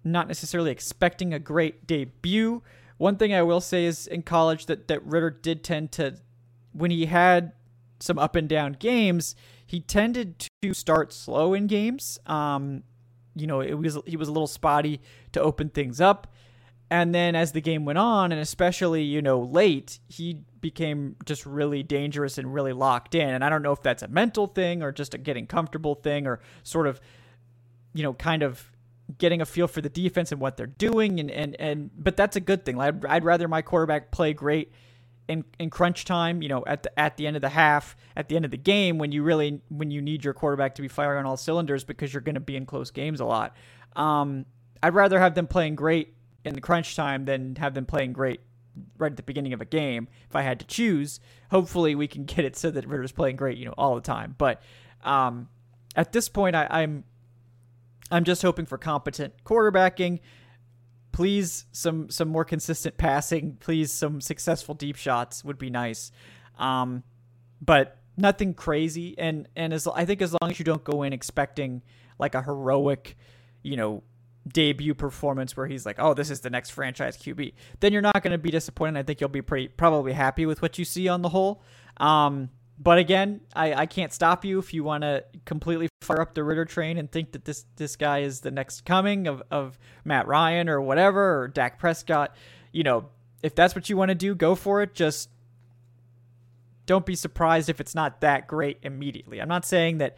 not 0.04 0.28
necessarily 0.28 0.72
expecting 0.72 1.34
a 1.34 1.40
great 1.40 1.88
debut. 1.88 2.62
One 2.98 3.18
thing 3.18 3.34
I 3.34 3.44
will 3.44 3.62
say 3.62 3.86
is 3.86 4.08
in 4.08 4.24
college 4.24 4.66
that, 4.66 4.88
that 4.88 5.06
Ridder 5.06 5.30
did 5.30 5.64
tend 5.64 5.92
to, 5.94 6.16
when 6.74 6.92
he 6.92 7.06
had 7.06 7.54
some 8.04 8.20
up 8.20 8.36
and 8.36 8.50
down 8.50 8.74
games, 8.74 9.36
he 9.66 9.80
tended 9.80 10.48
to 10.62 10.74
start 10.74 11.14
slow 11.14 11.54
in 11.54 11.68
games. 11.68 12.20
Um, 12.26 12.84
you 13.34 13.48
know, 13.48 13.62
it 13.62 13.74
was 13.74 13.98
he 14.06 14.18
was 14.18 14.28
a 14.28 14.32
little 14.32 14.48
spotty 14.48 15.02
to 15.32 15.42
open 15.42 15.70
things 15.70 16.02
up. 16.02 16.28
And 16.92 17.16
then 17.16 17.34
as 17.34 17.54
the 17.54 17.62
game 17.62 17.86
went 17.86 17.98
on, 17.98 18.32
and 18.32 18.40
especially, 18.40 19.04
you 19.04 19.22
know, 19.22 19.40
late, 19.40 20.00
he 20.10 20.42
became 20.60 21.16
just 21.26 21.46
really 21.46 21.82
dangerous 21.82 22.38
and 22.38 22.54
really 22.54 22.74
locked 22.74 23.16
in. 23.16 23.30
And 23.30 23.44
I 23.44 23.50
don't 23.50 23.64
know 23.64 23.72
if 23.72 23.82
that's 23.82 24.04
a 24.04 24.08
mental 24.08 24.48
thing 24.48 24.84
or 24.84 24.92
just 24.92 25.14
a 25.16 25.18
getting 25.18 25.48
comfortable 25.48 25.96
thing 25.96 26.28
or 26.28 26.40
sort 26.62 26.86
of, 26.86 27.00
you 27.94 28.04
know, 28.04 28.14
kind 28.14 28.44
of 28.44 28.70
getting 29.18 29.42
a 29.42 29.46
feel 29.46 29.68
for 29.68 29.82
the 29.82 29.90
defense 29.90 30.32
and 30.32 30.40
what 30.40 30.56
they're 30.56 30.68
doing. 30.68 31.20
And, 31.20 31.32
and, 31.32 31.56
and 31.60 31.90
but 31.98 32.16
that's 32.16 32.36
a 32.36 32.42
good 32.42 32.64
thing. 32.64 32.80
I'd, 32.80 33.04
I'd 33.06 33.24
rather 33.24 33.48
my 33.48 33.64
quarterback 33.64 34.12
play 34.12 34.34
great 34.34 34.72
in, 35.28 35.46
in 35.60 35.70
crunch 35.70 36.06
time, 36.06 36.42
you 36.42 36.50
know, 36.50 36.64
at 36.68 36.84
the 36.84 37.00
at 37.00 37.18
the 37.18 37.28
end 37.28 37.36
of 37.36 37.42
the 37.42 37.50
half, 37.50 37.96
at 38.16 38.30
the 38.30 38.36
end 38.36 38.46
of 38.46 38.52
the 38.52 38.58
game, 38.58 38.98
when 38.98 39.12
you 39.12 39.24
really 39.24 39.62
when 39.70 39.92
you 39.92 40.02
need 40.02 40.24
your 40.24 40.34
quarterback 40.34 40.76
to 40.76 40.82
be 40.82 40.88
firing 40.88 41.20
on 41.20 41.26
all 41.26 41.38
cylinders 41.38 41.84
because 41.84 42.14
you're 42.14 42.22
going 42.22 42.36
to 42.36 42.42
be 42.42 42.56
in 42.56 42.66
close 42.66 42.92
games 42.92 43.20
a 43.20 43.26
lot. 43.26 43.56
Um, 43.96 44.46
I'd 44.82 44.94
rather 44.94 45.20
have 45.20 45.36
them 45.36 45.48
playing 45.48 45.76
great 45.76 46.14
in 46.44 46.56
the 46.56 46.62
crunch 46.62 46.96
time 46.96 47.26
than 47.26 47.56
have 47.56 47.74
them 47.74 47.86
playing 47.86 48.14
great 48.14 48.42
right 48.98 49.12
at 49.12 49.18
the 49.18 49.24
beginning 49.24 49.54
of 49.54 49.62
a 49.62 49.66
game. 49.66 50.08
If 50.30 50.36
I 50.36 50.42
had 50.42 50.60
to 50.60 50.66
choose, 50.66 51.20
hopefully 51.52 51.96
we 51.96 52.08
can 52.08 52.26
get 52.26 52.46
it 52.46 52.56
so 52.56 52.72
that 52.72 52.88
Ridder's 52.88 53.12
playing 53.12 53.38
great, 53.38 53.58
you 53.58 53.66
know, 53.66 53.74
all 53.78 53.96
the 53.96 54.02
time. 54.02 54.36
But 54.38 54.62
um, 55.04 55.48
at 55.96 56.12
this 56.12 56.30
point, 56.30 56.56
I, 56.56 56.68
I'm 56.70 57.04
I'm 58.12 58.24
just 58.24 58.42
hoping 58.42 58.66
for 58.66 58.78
competent 58.78 59.34
quarterbacking 59.44 60.20
please 61.14 61.66
some 61.72 62.10
some 62.10 62.28
more 62.28 62.44
consistent 62.44 62.98
passing. 62.98 63.56
Please 63.62 63.94
some 63.94 64.20
successful 64.20 64.76
deep 64.76 64.98
shots 64.98 65.46
would 65.46 65.58
be 65.58 65.70
nice. 65.70 66.12
Um, 66.60 67.04
but 67.62 68.00
nothing 68.18 68.54
crazy. 68.54 69.18
And 69.18 69.48
and 69.56 69.72
as 69.72 69.88
I 69.88 70.04
think 70.04 70.22
as 70.22 70.36
long 70.42 70.52
as 70.52 70.60
you 70.60 70.66
don't 70.66 70.84
go 70.84 71.04
in 71.04 71.14
expecting 71.14 71.82
like 72.20 72.36
a 72.36 72.42
heroic, 72.42 73.16
you 73.62 73.78
know, 73.78 74.04
debut 74.46 74.94
performance 74.94 75.56
where 75.56 75.68
he's 75.68 75.86
like, 75.86 75.96
oh, 76.00 76.14
this 76.14 76.30
is 76.30 76.42
the 76.42 76.50
next 76.50 76.72
franchise 76.72 77.16
QB, 77.16 77.54
then 77.80 77.94
you're 77.94 78.02
not 78.02 78.22
going 78.22 78.32
to 78.32 78.38
be 78.38 78.52
disappointed. 78.52 79.00
I 79.00 79.04
think 79.04 79.22
you'll 79.22 79.30
be 79.30 79.42
pretty 79.42 79.70
probably 79.70 80.12
happy 80.12 80.46
with 80.46 80.62
what 80.62 80.78
you 80.78 80.84
see 80.84 81.08
on 81.08 81.22
the 81.22 81.30
whole. 81.30 81.64
Um, 81.98 82.50
but 82.80 82.98
again, 82.98 83.42
I, 83.56 83.74
I 83.74 83.86
can't 83.86 84.12
stop 84.12 84.44
you 84.44 84.60
if 84.60 84.74
you 84.74 84.84
want 84.84 85.04
to 85.04 85.24
completely 85.46 85.90
fire 86.02 86.22
up 86.22 86.34
the 86.34 86.44
Ridder 86.44 86.66
train 86.66 86.98
and 86.98 87.12
think 87.12 87.32
that 87.34 87.46
this 87.46 87.66
this 87.76 87.96
guy 87.96 88.20
is 88.20 88.42
the 88.42 88.52
next 88.52 88.86
coming 88.86 89.28
of, 89.28 89.44
of 89.52 89.78
Matt 90.04 90.28
Ryan 90.28 90.70
or 90.70 90.82
whatever 90.82 91.42
or 91.42 91.48
Dak 91.48 91.80
Prescott. 91.80 92.36
You 92.72 92.84
know, 92.84 93.10
if 93.44 93.54
that's 93.54 93.76
what 93.76 93.90
you 93.90 93.98
want 93.98 94.10
to 94.10 94.16
do, 94.16 94.34
go 94.34 94.56
for 94.56 94.82
it. 94.82 94.96
Just 94.96 95.30
don't 96.86 97.06
be 97.06 97.16
surprised 97.16 97.70
if 97.70 97.80
it's 97.80 97.96
not 97.96 98.22
that 98.22 98.48
great 98.48 98.80
immediately. 98.82 99.40
I'm 99.40 99.48
not 99.48 99.66
saying 99.66 100.00
that 100.00 100.18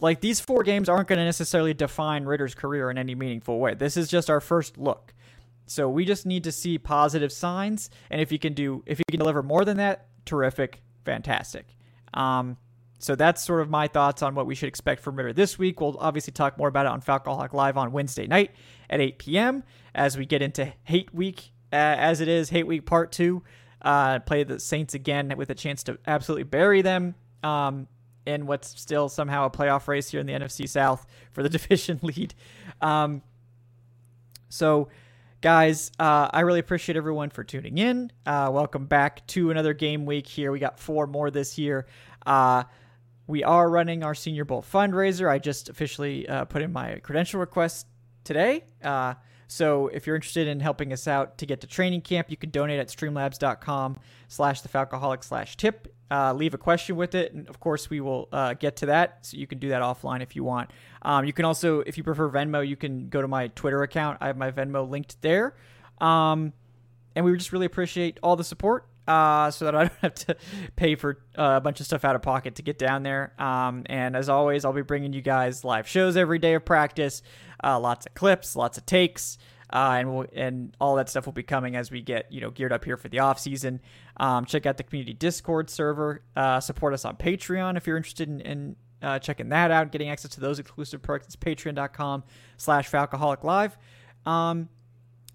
like 0.00 0.20
these 0.20 0.40
four 0.40 0.62
games 0.62 0.88
aren't 0.88 1.08
going 1.08 1.18
to 1.18 1.24
necessarily 1.24 1.74
define 1.74 2.24
Ridder's 2.24 2.54
career 2.54 2.90
in 2.90 2.98
any 2.98 3.14
meaningful 3.14 3.58
way. 3.58 3.74
This 3.74 3.96
is 3.96 4.08
just 4.08 4.28
our 4.28 4.40
first 4.40 4.76
look. 4.76 5.14
So 5.66 5.88
we 5.88 6.04
just 6.04 6.26
need 6.26 6.44
to 6.44 6.52
see 6.52 6.78
positive 6.78 7.30
signs 7.30 7.90
and 8.10 8.20
if 8.20 8.32
you 8.32 8.40
can 8.40 8.54
do 8.54 8.82
if 8.86 8.98
you 8.98 9.04
can 9.08 9.20
deliver 9.20 9.42
more 9.42 9.64
than 9.64 9.76
that, 9.76 10.08
terrific, 10.24 10.82
fantastic. 11.04 11.66
Um, 12.14 12.56
so 12.98 13.14
that's 13.14 13.42
sort 13.42 13.62
of 13.62 13.70
my 13.70 13.86
thoughts 13.86 14.22
on 14.22 14.34
what 14.34 14.46
we 14.46 14.54
should 14.54 14.68
expect 14.68 15.02
from 15.02 15.16
Ridder 15.16 15.32
this 15.32 15.58
week. 15.58 15.80
We'll 15.80 15.96
obviously 15.98 16.32
talk 16.32 16.58
more 16.58 16.68
about 16.68 16.86
it 16.86 16.92
on 16.92 17.00
Falcoholic 17.00 17.52
Live 17.54 17.78
on 17.78 17.92
Wednesday 17.92 18.26
night 18.26 18.50
at 18.90 19.00
8 19.00 19.18
p.m. 19.18 19.64
as 19.94 20.18
we 20.18 20.26
get 20.26 20.42
into 20.42 20.72
Hate 20.84 21.14
Week, 21.14 21.52
uh, 21.72 21.76
as 21.76 22.20
it 22.20 22.28
is 22.28 22.50
Hate 22.50 22.66
Week 22.66 22.84
Part 22.84 23.12
2 23.12 23.42
uh, 23.82 24.18
play 24.20 24.44
the 24.44 24.60
Saints 24.60 24.94
again 24.94 25.32
with 25.36 25.50
a 25.50 25.54
chance 25.54 25.82
to 25.84 25.98
absolutely 26.06 26.44
bury 26.44 26.82
them 26.82 27.14
um, 27.42 27.88
in 28.26 28.46
what's 28.46 28.80
still 28.80 29.08
somehow 29.08 29.46
a 29.46 29.50
playoff 29.50 29.88
race 29.88 30.10
here 30.10 30.20
in 30.20 30.26
the 30.26 30.32
NFC 30.32 30.68
South 30.68 31.06
for 31.32 31.42
the 31.42 31.48
division 31.58 31.98
lead. 32.02 32.34
Um, 32.80 33.22
so, 34.48 34.88
guys, 35.40 35.90
uh, 35.98 36.28
I 36.32 36.40
really 36.40 36.60
appreciate 36.60 36.96
everyone 36.96 37.30
for 37.30 37.44
tuning 37.44 37.78
in. 37.78 38.12
Uh, 38.26 38.50
welcome 38.52 38.86
back 38.86 39.26
to 39.28 39.50
another 39.50 39.72
game 39.72 40.06
week 40.06 40.26
here. 40.26 40.52
We 40.52 40.58
got 40.58 40.78
four 40.78 41.06
more 41.06 41.30
this 41.30 41.58
year. 41.58 41.86
Uh, 42.26 42.64
we 43.26 43.44
are 43.44 43.70
running 43.70 44.02
our 44.02 44.14
Senior 44.14 44.44
Bowl 44.44 44.62
fundraiser. 44.62 45.30
I 45.30 45.38
just 45.38 45.68
officially 45.68 46.28
uh, 46.28 46.44
put 46.44 46.62
in 46.62 46.72
my 46.72 46.96
credential 46.96 47.40
request 47.40 47.86
today. 48.24 48.64
Uh, 48.82 49.14
so 49.46 49.88
if 49.88 50.06
you're 50.06 50.16
interested 50.16 50.46
in 50.46 50.60
helping 50.60 50.92
us 50.92 51.08
out 51.08 51.38
to 51.38 51.46
get 51.46 51.60
to 51.62 51.66
training 51.66 52.02
camp, 52.02 52.30
you 52.30 52.36
can 52.36 52.50
donate 52.50 52.78
at 52.78 52.88
streamlabs.com 52.88 53.98
slash 54.28 54.60
the 54.60 54.68
falcoholic 54.68 55.24
slash 55.24 55.56
tip. 55.56 55.94
Uh, 56.10 56.32
leave 56.32 56.54
a 56.54 56.58
question 56.58 56.96
with 56.96 57.14
it, 57.14 57.32
and 57.32 57.48
of 57.48 57.60
course 57.60 57.88
we 57.88 58.00
will 58.00 58.28
uh, 58.32 58.54
get 58.54 58.76
to 58.76 58.86
that. 58.86 59.18
So 59.22 59.36
you 59.36 59.46
can 59.46 59.58
do 59.58 59.68
that 59.68 59.82
offline 59.82 60.22
if 60.22 60.34
you 60.34 60.42
want. 60.42 60.70
Um, 61.02 61.24
you 61.24 61.32
can 61.32 61.44
also, 61.44 61.80
if 61.80 61.96
you 61.96 62.04
prefer 62.04 62.28
Venmo, 62.28 62.66
you 62.66 62.76
can 62.76 63.08
go 63.08 63.22
to 63.22 63.28
my 63.28 63.48
Twitter 63.48 63.82
account. 63.82 64.18
I 64.20 64.26
have 64.26 64.36
my 64.36 64.50
Venmo 64.50 64.88
linked 64.88 65.20
there. 65.22 65.54
Um, 66.00 66.52
and 67.14 67.24
we 67.24 67.36
just 67.36 67.52
really 67.52 67.66
appreciate 67.66 68.18
all 68.22 68.36
the 68.36 68.44
support. 68.44 68.86
Uh, 69.08 69.50
so 69.50 69.64
that 69.64 69.74
I 69.74 69.84
don't 69.84 69.92
have 70.02 70.14
to 70.14 70.36
pay 70.76 70.94
for 70.94 71.18
uh, 71.36 71.54
a 71.56 71.60
bunch 71.60 71.80
of 71.80 71.86
stuff 71.86 72.04
out 72.04 72.14
of 72.14 72.22
pocket 72.22 72.56
to 72.56 72.62
get 72.62 72.78
down 72.78 73.02
there. 73.02 73.32
Um, 73.38 73.82
and 73.86 74.14
as 74.14 74.28
always, 74.28 74.64
I'll 74.64 74.72
be 74.72 74.82
bringing 74.82 75.12
you 75.12 75.22
guys 75.22 75.64
live 75.64 75.88
shows 75.88 76.16
every 76.16 76.38
day 76.38 76.54
of 76.54 76.64
practice 76.64 77.22
uh, 77.62 77.78
lots 77.78 78.06
of 78.06 78.14
clips, 78.14 78.56
lots 78.56 78.78
of 78.78 78.86
takes. 78.86 79.38
Uh, 79.72 79.96
and 79.98 80.12
we'll, 80.12 80.26
and 80.32 80.76
all 80.80 80.96
that 80.96 81.08
stuff 81.08 81.26
will 81.26 81.32
be 81.32 81.42
coming 81.42 81.76
as 81.76 81.90
we 81.90 82.00
get 82.00 82.30
you 82.32 82.40
know 82.40 82.50
geared 82.50 82.72
up 82.72 82.84
here 82.84 82.96
for 82.96 83.08
the 83.08 83.20
off 83.20 83.38
season. 83.38 83.80
Um, 84.16 84.44
check 84.44 84.66
out 84.66 84.76
the 84.76 84.82
community 84.82 85.12
Discord 85.14 85.70
server. 85.70 86.22
Uh, 86.34 86.60
support 86.60 86.92
us 86.92 87.04
on 87.04 87.16
Patreon 87.16 87.76
if 87.76 87.86
you're 87.86 87.96
interested 87.96 88.28
in, 88.28 88.40
in 88.40 88.76
uh, 89.02 89.18
checking 89.18 89.48
that 89.50 89.70
out, 89.70 89.92
getting 89.92 90.10
access 90.10 90.32
to 90.32 90.40
those 90.40 90.58
exclusive 90.58 91.02
perks. 91.02 91.26
It's 91.26 91.36
Patreon.com/slash 91.36 92.90
Falcoholic 92.90 93.44
Live. 93.44 93.78
Um, 94.26 94.68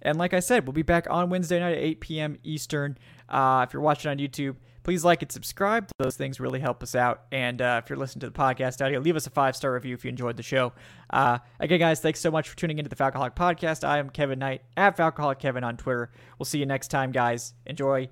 and 0.05 0.19
like 0.19 0.33
I 0.33 0.39
said, 0.39 0.65
we'll 0.65 0.73
be 0.73 0.83
back 0.83 1.07
on 1.09 1.29
Wednesday 1.29 1.59
night 1.59 1.77
at 1.77 1.83
8 1.83 1.99
p.m. 1.99 2.37
Eastern. 2.43 2.97
Uh, 3.27 3.65
if 3.67 3.73
you're 3.73 3.81
watching 3.81 4.11
on 4.11 4.17
YouTube, 4.17 4.55
please 4.83 5.03
like 5.03 5.23
and 5.23 5.31
subscribe. 5.31 5.89
Those 5.97 6.15
things 6.15 6.39
really 6.39 6.59
help 6.59 6.83
us 6.83 6.93
out. 6.93 7.23
And 7.31 7.59
uh, 7.59 7.81
if 7.83 7.89
you're 7.89 7.97
listening 7.97 8.21
to 8.21 8.27
the 8.27 8.33
podcast 8.33 8.85
audio, 8.85 8.99
leave 8.99 9.15
us 9.15 9.25
a 9.25 9.31
five 9.31 9.55
star 9.55 9.73
review 9.73 9.95
if 9.95 10.05
you 10.05 10.09
enjoyed 10.09 10.37
the 10.37 10.43
show. 10.43 10.73
Uh, 11.09 11.39
again, 11.59 11.79
guys, 11.79 11.99
thanks 12.01 12.19
so 12.19 12.29
much 12.29 12.47
for 12.47 12.55
tuning 12.55 12.77
into 12.77 12.87
the 12.87 12.95
Falcoholic 12.95 13.35
Podcast. 13.35 13.83
I 13.83 13.97
am 13.97 14.11
Kevin 14.11 14.37
Knight 14.37 14.61
at 14.77 14.95
Falcoholic 14.95 15.39
Kevin 15.39 15.63
on 15.63 15.75
Twitter. 15.75 16.11
We'll 16.37 16.45
see 16.45 16.59
you 16.59 16.67
next 16.67 16.89
time, 16.89 17.11
guys. 17.11 17.55
Enjoy 17.65 18.07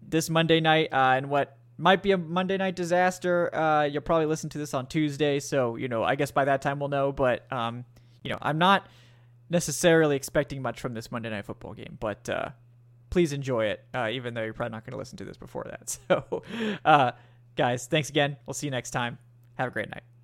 this 0.00 0.30
Monday 0.30 0.60
night 0.60 0.88
uh, 0.92 1.12
and 1.16 1.28
what 1.28 1.58
might 1.76 2.02
be 2.02 2.12
a 2.12 2.18
Monday 2.18 2.56
night 2.56 2.74
disaster. 2.74 3.54
Uh, 3.54 3.84
you'll 3.84 4.00
probably 4.00 4.26
listen 4.26 4.48
to 4.50 4.58
this 4.58 4.72
on 4.72 4.86
Tuesday, 4.86 5.40
so 5.40 5.76
you 5.76 5.88
know 5.88 6.02
I 6.02 6.14
guess 6.14 6.30
by 6.30 6.46
that 6.46 6.62
time 6.62 6.80
we'll 6.80 6.88
know. 6.88 7.12
But 7.12 7.50
um, 7.52 7.84
you 8.24 8.30
know 8.30 8.38
I'm 8.40 8.58
not 8.58 8.86
necessarily 9.50 10.16
expecting 10.16 10.62
much 10.62 10.80
from 10.80 10.94
this 10.94 11.10
Monday 11.10 11.30
night 11.30 11.44
football 11.44 11.74
game, 11.74 11.96
but 12.00 12.28
uh, 12.28 12.50
please 13.10 13.32
enjoy 13.32 13.66
it, 13.66 13.84
uh, 13.94 14.08
even 14.10 14.34
though 14.34 14.42
you're 14.42 14.54
probably 14.54 14.72
not 14.72 14.84
going 14.84 14.92
to 14.92 14.98
listen 14.98 15.16
to 15.18 15.24
this 15.24 15.36
before 15.36 15.64
that. 15.64 15.98
So, 16.08 16.42
uh, 16.84 17.12
guys, 17.56 17.86
thanks 17.86 18.08
again. 18.08 18.36
We'll 18.46 18.54
see 18.54 18.66
you 18.66 18.70
next 18.70 18.90
time. 18.90 19.18
Have 19.56 19.68
a 19.68 19.70
great 19.70 19.90
night. 19.90 20.17